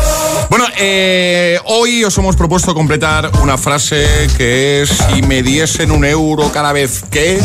Bueno, 0.48 0.64
eh, 0.78 1.58
hoy 1.66 2.02
os 2.02 2.16
hemos 2.16 2.34
propuesto 2.36 2.74
completar 2.74 3.30
una 3.42 3.58
frase 3.58 4.28
que 4.38 4.82
es 4.82 4.88
si 4.88 5.20
me 5.22 5.42
diesen 5.42 5.90
un 5.90 6.04
euro 6.04 6.50
cada 6.52 6.72
vez 6.72 7.02
que 7.10 7.40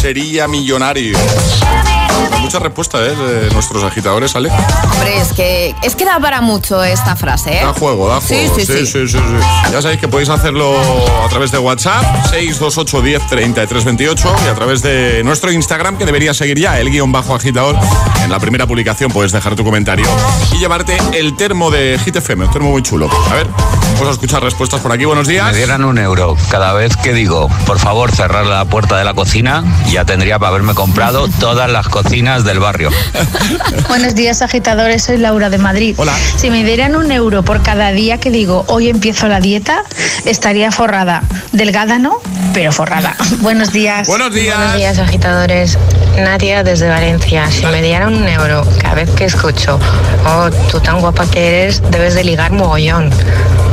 sería 0.00 0.46
millonario. 0.46 1.18
Mucha 2.40 2.58
respuesta 2.58 2.98
¿eh? 3.04 3.14
de 3.14 3.50
nuestros 3.50 3.82
agitadores, 3.84 4.32
¿sale? 4.32 4.50
Hombre, 4.92 5.18
es 5.18 5.32
que, 5.32 5.74
es 5.82 5.96
que 5.96 6.04
da 6.04 6.18
para 6.20 6.40
mucho 6.40 6.82
esta 6.82 7.16
frase, 7.16 7.58
¿eh? 7.58 7.64
Da 7.64 7.72
juego, 7.72 8.08
da 8.08 8.20
juego. 8.20 8.54
Sí, 8.56 8.64
sí, 8.64 9.08
sí. 9.08 9.18
Ya 9.70 9.80
sabéis 9.80 10.00
que 10.00 10.08
podéis 10.08 10.28
hacerlo 10.28 10.76
a 11.24 11.28
través 11.28 11.50
de 11.50 11.58
WhatsApp, 11.58 12.04
628 12.30 13.02
10 13.02 13.26
33 13.28 13.84
28, 13.84 14.36
y 14.44 14.48
a 14.48 14.54
través 14.54 14.82
de 14.82 15.22
nuestro 15.24 15.50
Instagram, 15.52 15.96
que 15.96 16.04
debería 16.04 16.34
seguir 16.34 16.58
ya, 16.58 16.78
el 16.78 16.90
guion 16.90 17.12
bajo 17.12 17.34
agitador. 17.34 17.76
En 18.22 18.30
la 18.30 18.38
primera 18.38 18.66
publicación 18.66 19.10
puedes 19.10 19.32
dejar 19.32 19.54
tu 19.56 19.64
comentario 19.64 20.06
y 20.52 20.58
llevarte 20.58 20.98
el 21.14 21.36
termo 21.36 21.70
de 21.70 21.98
Hit 22.04 22.16
FM, 22.16 22.44
un 22.44 22.50
termo 22.50 22.70
muy 22.70 22.82
chulo. 22.82 23.08
A 23.30 23.34
ver, 23.34 23.46
vamos 23.94 24.08
a 24.08 24.10
escuchar 24.10 24.42
respuestas 24.42 24.80
por 24.80 24.92
aquí. 24.92 25.04
Buenos 25.04 25.26
días. 25.26 25.50
Me 25.52 25.56
dieran 25.56 25.84
un 25.84 25.98
euro 25.98 26.36
cada 26.50 26.72
vez 26.72 26.96
que 26.96 27.12
digo, 27.12 27.48
por 27.66 27.78
favor, 27.78 28.12
cerrar 28.12 28.46
la 28.46 28.64
puerta 28.64 28.96
de 28.96 29.04
la 29.04 29.14
cocina, 29.14 29.64
ya 29.90 30.04
tendría 30.04 30.38
para 30.38 30.50
haberme 30.50 30.74
comprado 30.74 31.28
todas 31.40 31.70
las 31.70 31.88
del 32.12 32.60
barrio. 32.60 32.90
Buenos 33.88 34.14
días, 34.14 34.42
agitadores. 34.42 35.02
Soy 35.04 35.16
Laura 35.16 35.48
de 35.48 35.56
Madrid. 35.56 35.94
Hola. 35.96 36.14
Si 36.36 36.50
me 36.50 36.62
dieran 36.62 36.94
un 36.94 37.10
euro 37.10 37.42
por 37.42 37.62
cada 37.62 37.90
día 37.90 38.20
que 38.20 38.30
digo, 38.30 38.66
hoy 38.68 38.90
empiezo 38.90 39.28
la 39.28 39.40
dieta, 39.40 39.82
estaría 40.26 40.70
forrada. 40.70 41.22
Delgada 41.52 41.98
no, 41.98 42.20
pero 42.52 42.70
forrada. 42.70 43.16
Buenos 43.40 43.72
días. 43.72 44.06
Buenos 44.08 44.34
días. 44.34 44.58
Buenos 44.58 44.76
días, 44.76 44.98
agitadores. 44.98 45.78
Nadia 46.18 46.62
desde 46.62 46.90
Valencia. 46.90 47.50
Si 47.50 47.64
me 47.64 47.80
dieran 47.80 48.14
un 48.14 48.28
euro 48.28 48.62
cada 48.82 48.94
vez 48.94 49.10
que 49.12 49.24
escucho, 49.24 49.80
oh, 50.26 50.50
tú 50.70 50.80
tan 50.80 51.00
guapa 51.00 51.26
que 51.30 51.48
eres, 51.48 51.82
debes 51.90 52.14
de 52.14 52.24
ligar 52.24 52.52
mogollón. 52.52 53.10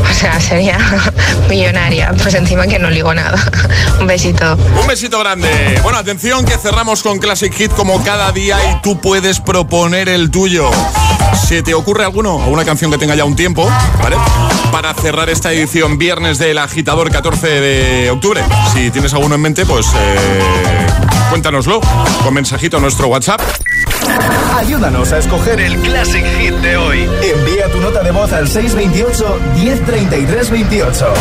O 0.10 0.14
sea, 0.14 0.40
sería 0.40 0.78
millonaria. 1.50 2.14
Pues 2.22 2.34
encima 2.36 2.68
que 2.68 2.80
no 2.80 2.90
ligo 2.90 3.14
nada. 3.14 3.38
Un 4.00 4.08
besito. 4.08 4.58
Un 4.80 4.88
besito 4.88 5.20
grande. 5.20 5.80
Bueno, 5.84 5.98
atención 5.98 6.46
que 6.46 6.58
cerramos 6.58 7.04
con 7.04 7.20
Classic 7.20 7.54
Hit 7.54 7.72
como 7.74 8.02
cada 8.04 8.29
día 8.32 8.58
y 8.72 8.82
tú 8.82 9.00
puedes 9.00 9.40
proponer 9.40 10.10
el 10.10 10.32
tuyo. 10.32 10.70
¿Se 11.48 11.64
te 11.64 11.74
ocurre 11.74 12.04
alguno 12.04 12.36
o 12.36 12.50
una 12.50 12.66
canción 12.66 12.92
que 12.92 12.98
tenga 12.98 13.16
ya 13.16 13.26
un 13.26 13.36
tiempo, 13.36 13.68
¿vale? 14.02 14.18
Para 14.72 14.94
cerrar 14.94 15.30
esta 15.30 15.52
edición 15.52 15.98
viernes 15.98 16.38
del 16.38 16.58
agitador 16.58 17.12
14 17.12 17.48
de 17.48 18.12
octubre. 18.12 18.44
Si 18.74 18.92
tienes 18.92 19.14
alguno 19.14 19.36
en 19.36 19.42
mente, 19.42 19.66
pues 19.66 19.88
eh, 19.96 20.88
cuéntanoslo 21.30 21.82
con 22.24 22.34
mensajito 22.34 22.78
a 22.78 22.80
nuestro 22.80 23.08
WhatsApp. 23.08 23.42
Ayúdanos 24.56 25.12
a 25.12 25.20
escoger 25.20 25.60
el 25.60 25.80
Classic 25.82 26.26
Hit 26.40 26.54
de 26.56 26.78
hoy. 26.78 27.10
Envía 27.22 27.72
tu 27.72 27.80
nota 27.80 28.04
de 28.04 28.12
voz 28.12 28.32
al 28.34 28.48
628 28.48 29.40
1033 29.56 30.50
28. 30.50 31.14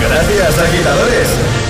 Gracias, 0.00 0.58
agitadores. 0.58 1.69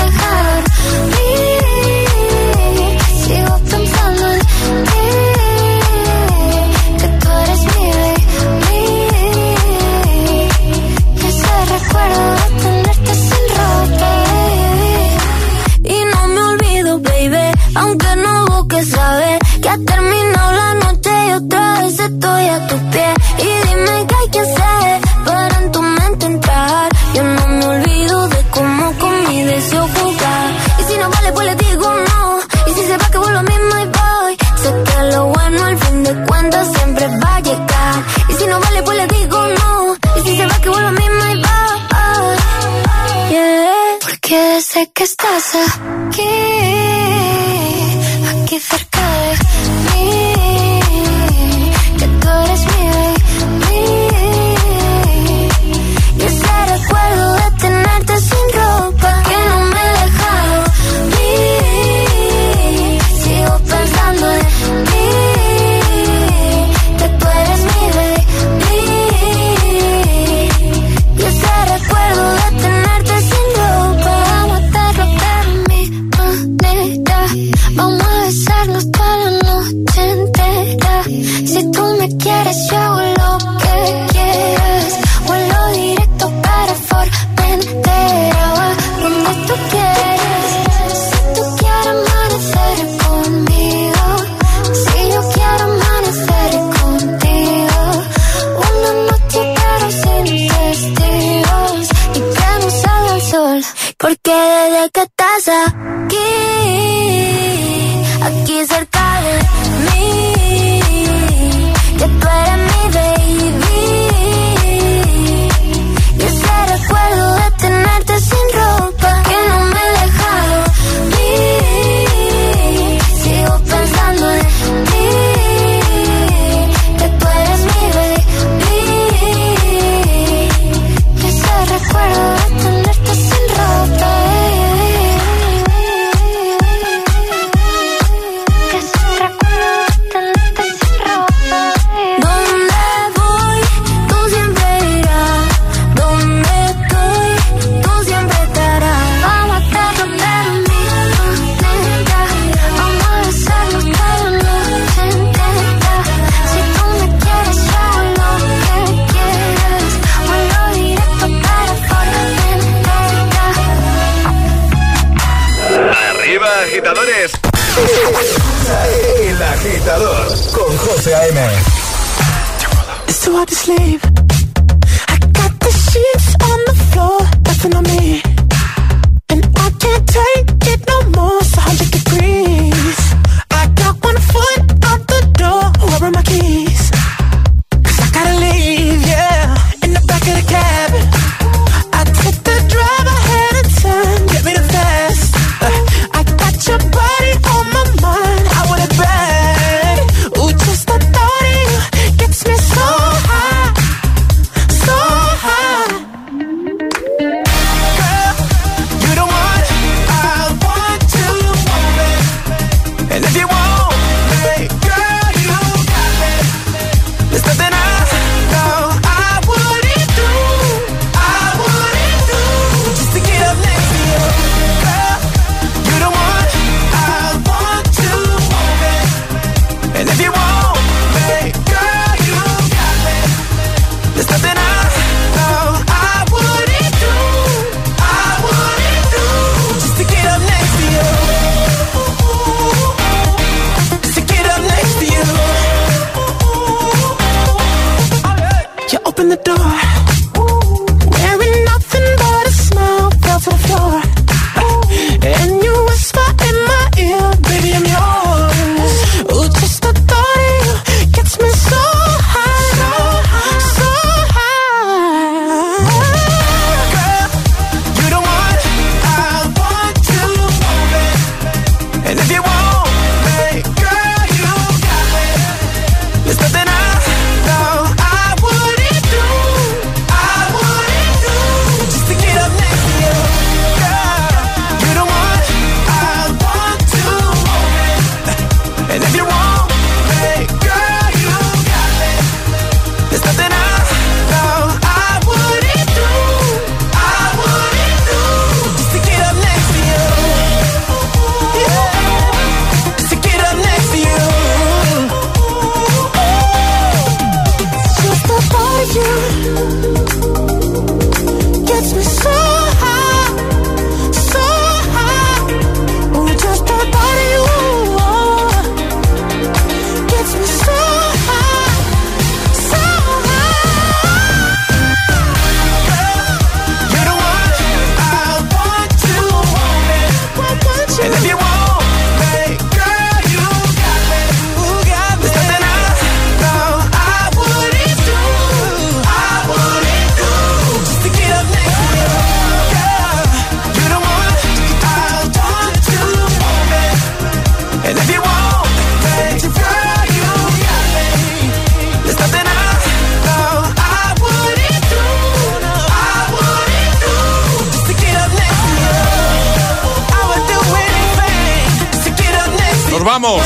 vamos. 363.21 363.41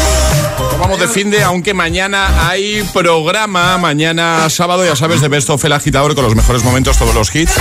Nos 0.71 0.79
vamos 0.79 0.99
de 0.99 1.07
fin 1.07 1.29
de, 1.29 1.43
aunque 1.43 1.73
mañana 1.73 2.47
hay 2.47 2.83
programa. 2.93 3.77
Mañana 3.77 4.49
sábado, 4.49 4.85
ya 4.85 4.95
sabes, 4.95 5.21
de 5.21 5.27
Best 5.27 5.49
of 5.49 5.63
El 5.65 5.73
Agitador 5.73 6.15
con 6.15 6.23
los 6.23 6.35
mejores 6.35 6.63
momentos, 6.63 6.97
todos 6.97 7.13
los 7.13 7.33
hits. 7.35 7.51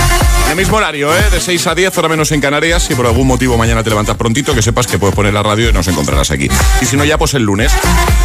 En 0.45 0.51
el 0.51 0.55
mismo 0.55 0.77
horario, 0.77 1.13
¿eh? 1.13 1.23
De 1.31 1.41
6 1.41 1.67
a 1.67 1.75
10, 1.75 1.97
hora 1.97 2.07
menos 2.07 2.31
en 2.31 2.39
Canarias. 2.39 2.83
Si 2.83 2.95
por 2.95 3.05
algún 3.05 3.27
motivo 3.27 3.57
mañana 3.57 3.83
te 3.83 3.89
levantas 3.89 4.15
prontito, 4.15 4.53
que 4.53 4.61
sepas 4.61 4.87
que 4.87 4.97
puedes 4.97 5.15
poner 5.15 5.33
la 5.33 5.43
radio 5.43 5.69
y 5.69 5.73
nos 5.73 5.87
encontrarás 5.87 6.31
aquí. 6.31 6.47
Y 6.81 6.85
si 6.85 6.95
no, 6.95 7.03
ya 7.03 7.17
pues 7.17 7.33
el 7.33 7.43
lunes. 7.43 7.73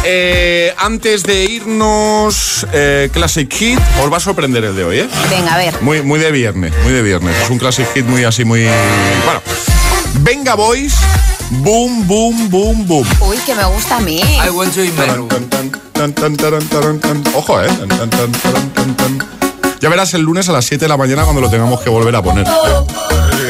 Eh, 0.05 0.73
antes 0.77 1.23
de 1.23 1.43
irnos, 1.43 2.65
eh, 2.71 3.09
Classic 3.11 3.51
Hit, 3.53 3.79
os 4.01 4.11
va 4.11 4.17
a 4.17 4.21
sorprender 4.21 4.63
el 4.63 4.75
de 4.75 4.83
hoy, 4.83 4.99
¿eh? 4.99 5.09
Venga, 5.29 5.55
a 5.55 5.57
ver. 5.57 5.81
Muy, 5.81 6.01
muy 6.01 6.19
de 6.19 6.31
viernes, 6.31 6.73
muy 6.83 6.93
de 6.93 7.01
viernes. 7.01 7.35
Es 7.43 7.49
un 7.49 7.57
Classic 7.57 7.87
Hit 7.93 8.05
muy 8.05 8.23
así, 8.23 8.45
muy... 8.45 8.63
Bueno, 9.25 9.41
Venga 10.19 10.55
Boys, 10.55 10.93
boom, 11.51 12.07
boom, 12.07 12.49
boom, 12.49 12.87
boom. 12.87 13.07
Uy, 13.21 13.37
que 13.45 13.53
me 13.55 13.63
gusta 13.65 13.97
a 13.97 13.99
mí. 13.99 14.21
want 14.51 14.73
to 14.73 14.81
Tan, 15.93 16.13
tan, 16.13 16.35
taran, 16.35 16.67
taran, 16.67 16.99
tan. 16.99 17.23
Ojo, 17.35 17.61
eh. 17.61 17.67
Tan, 17.67 17.87
tan, 17.89 18.09
tan, 18.09 18.31
taran, 18.31 18.69
tan, 18.73 18.97
tan. 18.97 19.19
Ya 19.79 19.89
verás 19.89 20.13
el 20.13 20.21
lunes 20.21 20.49
a 20.49 20.51
las 20.51 20.65
7 20.65 20.85
de 20.85 20.89
la 20.89 20.97
mañana 20.97 21.23
cuando 21.23 21.41
lo 21.41 21.49
tengamos 21.49 21.81
que 21.81 21.89
volver 21.89 22.15
a 22.15 22.21
poner. 22.21 22.45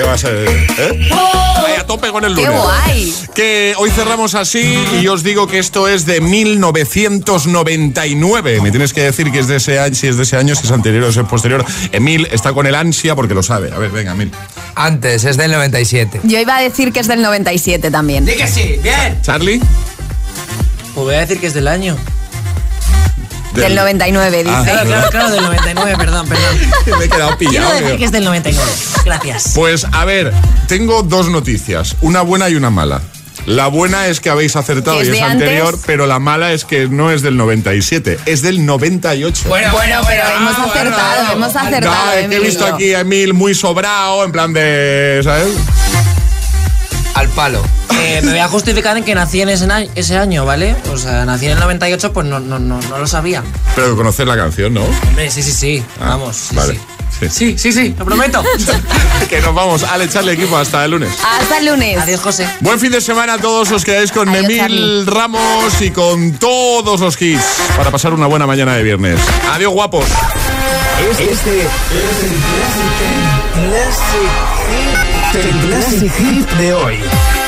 Que 0.01 0.07
va 0.07 0.13
a 0.13 0.17
ser, 0.17 0.33
¿eh? 0.33 0.67
Ahí 1.11 1.73
a 1.79 1.85
tope 1.85 2.09
con 2.09 2.25
el 2.25 2.33
¡Qué 2.33 2.41
lunes. 2.41 2.59
guay! 2.59 3.13
Que 3.35 3.75
hoy 3.77 3.91
cerramos 3.91 4.33
así 4.33 4.83
y 4.99 5.07
os 5.07 5.21
digo 5.21 5.45
que 5.45 5.59
esto 5.59 5.87
es 5.87 6.07
de 6.07 6.21
1999. 6.21 8.61
Me 8.61 8.71
tienes 8.71 8.93
que 8.93 9.03
decir 9.03 9.31
que 9.31 9.37
es 9.37 9.47
de 9.47 9.57
ese 9.57 9.77
año, 9.77 9.93
si 9.93 10.07
es 10.07 10.17
de 10.17 10.23
ese 10.23 10.37
año, 10.37 10.55
si 10.55 10.65
es 10.65 10.71
anterior 10.71 11.03
o 11.03 11.11
si 11.11 11.19
es 11.19 11.25
posterior. 11.27 11.63
Emil 11.91 12.27
está 12.31 12.51
con 12.51 12.65
el 12.65 12.73
ansia 12.73 13.13
porque 13.13 13.35
lo 13.35 13.43
sabe. 13.43 13.71
A 13.71 13.77
ver, 13.77 13.91
venga, 13.91 14.13
Emil. 14.13 14.31
Antes, 14.73 15.23
es 15.23 15.37
del 15.37 15.51
97. 15.51 16.21
Yo 16.23 16.39
iba 16.39 16.57
a 16.57 16.61
decir 16.63 16.91
que 16.91 16.99
es 16.99 17.07
del 17.07 17.21
97 17.21 17.91
también. 17.91 18.25
que 18.25 18.47
sí, 18.47 18.79
bien. 18.81 19.21
¿Charlie? 19.21 19.59
Pues 20.95 21.05
voy 21.05 21.13
a 21.13 21.19
decir 21.19 21.39
que 21.39 21.45
es 21.45 21.53
del 21.53 21.67
año. 21.67 21.95
Del 23.53 23.75
99, 23.75 24.37
dice. 24.43 24.49
Ah, 24.55 24.63
Claro, 24.63 24.87
claro, 24.87 25.09
claro, 25.09 25.31
del 25.31 25.43
99, 25.43 25.95
perdón, 25.97 26.27
perdón. 26.27 26.57
Me 26.99 27.05
he 27.05 27.09
quedado 27.09 27.37
Quiero 27.37 27.37
pillado. 27.37 27.69
decir 27.71 27.87
tío. 27.87 27.97
que 27.97 28.05
es 28.05 28.11
del 28.11 28.23
99. 28.23 28.71
Gracias. 29.05 29.51
Pues 29.55 29.85
a 29.91 30.05
ver, 30.05 30.31
tengo 30.67 31.03
dos 31.03 31.27
noticias, 31.29 31.95
una 32.01 32.21
buena 32.21 32.49
y 32.49 32.55
una 32.55 32.69
mala. 32.69 33.01
La 33.47 33.67
buena 33.67 34.05
es 34.07 34.19
que 34.19 34.29
habéis 34.29 34.55
acertado 34.55 35.01
¿Es 35.01 35.07
y 35.07 35.11
es 35.13 35.21
anterior, 35.21 35.69
antes? 35.69 35.81
pero 35.87 36.05
la 36.05 36.19
mala 36.19 36.53
es 36.53 36.63
que 36.63 36.87
no 36.87 37.11
es 37.11 37.23
del 37.23 37.37
97, 37.37 38.19
es 38.27 38.43
del 38.43 38.63
98. 38.67 39.45
Bueno, 39.49 39.73
pero 39.79 40.23
hemos 40.37 40.59
acertado, 40.59 41.31
hemos 41.33 41.55
acertado. 41.55 42.05
No, 42.05 42.11
es 42.13 42.27
que 42.27 42.35
he 42.35 42.39
visto 42.39 42.65
aquí 42.65 42.93
a 42.93 42.99
Emil 42.99 43.33
muy 43.33 43.55
sobrado, 43.55 44.23
en 44.25 44.31
plan 44.31 44.53
de, 44.53 45.21
¿sabes? 45.23 45.47
Al 47.13 47.27
palo. 47.29 47.61
Eh, 47.99 48.21
me 48.23 48.31
voy 48.31 48.39
a 48.39 48.47
justificar 48.47 48.97
en 48.97 49.03
que 49.03 49.13
nací 49.13 49.41
en 49.41 49.49
ese, 49.49 50.17
año, 50.17 50.45
¿vale? 50.45 50.75
O 50.91 50.97
sea, 50.97 51.25
nací 51.25 51.45
en 51.45 51.51
el 51.51 51.59
98, 51.59 52.13
pues 52.13 52.25
no, 52.25 52.39
no, 52.39 52.59
no, 52.59 52.79
no 52.81 52.97
lo 52.97 53.07
sabía. 53.07 53.43
Pero 53.75 53.95
conocer 53.95 54.27
la 54.27 54.35
canción, 54.35 54.73
¿no? 54.73 54.83
Hombre, 55.07 55.29
sí, 55.29 55.43
sí, 55.43 55.51
sí. 55.51 55.83
Ah, 55.99 56.09
Vamos. 56.09 56.35
sí, 56.35 56.55
vale. 56.55 56.73
sí. 56.73 56.79
Sí, 57.29 57.55
sí, 57.57 57.71
sí, 57.71 57.93
lo 57.99 58.05
prometo. 58.05 58.43
que 59.29 59.41
nos 59.41 59.53
vamos 59.53 59.83
al 59.83 60.01
echarle 60.01 60.33
equipo 60.33 60.57
hasta 60.57 60.83
el 60.85 60.91
lunes. 60.91 61.11
Hasta 61.23 61.59
el 61.59 61.67
lunes. 61.67 61.99
Adiós, 61.99 62.19
José. 62.21 62.47
Buen 62.61 62.79
fin 62.79 62.91
de 62.91 62.99
semana 62.99 63.35
a 63.35 63.37
todos, 63.37 63.69
os 63.71 63.85
quedáis 63.85 64.11
con 64.11 64.27
Adiós, 64.29 64.45
Emil 64.45 64.57
Charlie. 64.57 65.05
Ramos 65.05 65.81
y 65.81 65.91
con 65.91 66.33
todos 66.33 66.99
los 66.99 67.21
hits 67.21 67.43
para 67.77 67.91
pasar 67.91 68.13
una 68.13 68.25
buena 68.25 68.47
mañana 68.47 68.75
de 68.75 68.83
viernes. 68.83 69.19
Adiós, 69.51 69.71
guapos. 69.71 70.05
Este 71.09 71.31
es 71.31 71.45
el 71.45 71.67
Classic 73.67 74.31
El 75.15 75.20
Classic 75.31 76.11
Hit 76.11 76.49
de 76.57 76.73
hoy. 76.73 77.40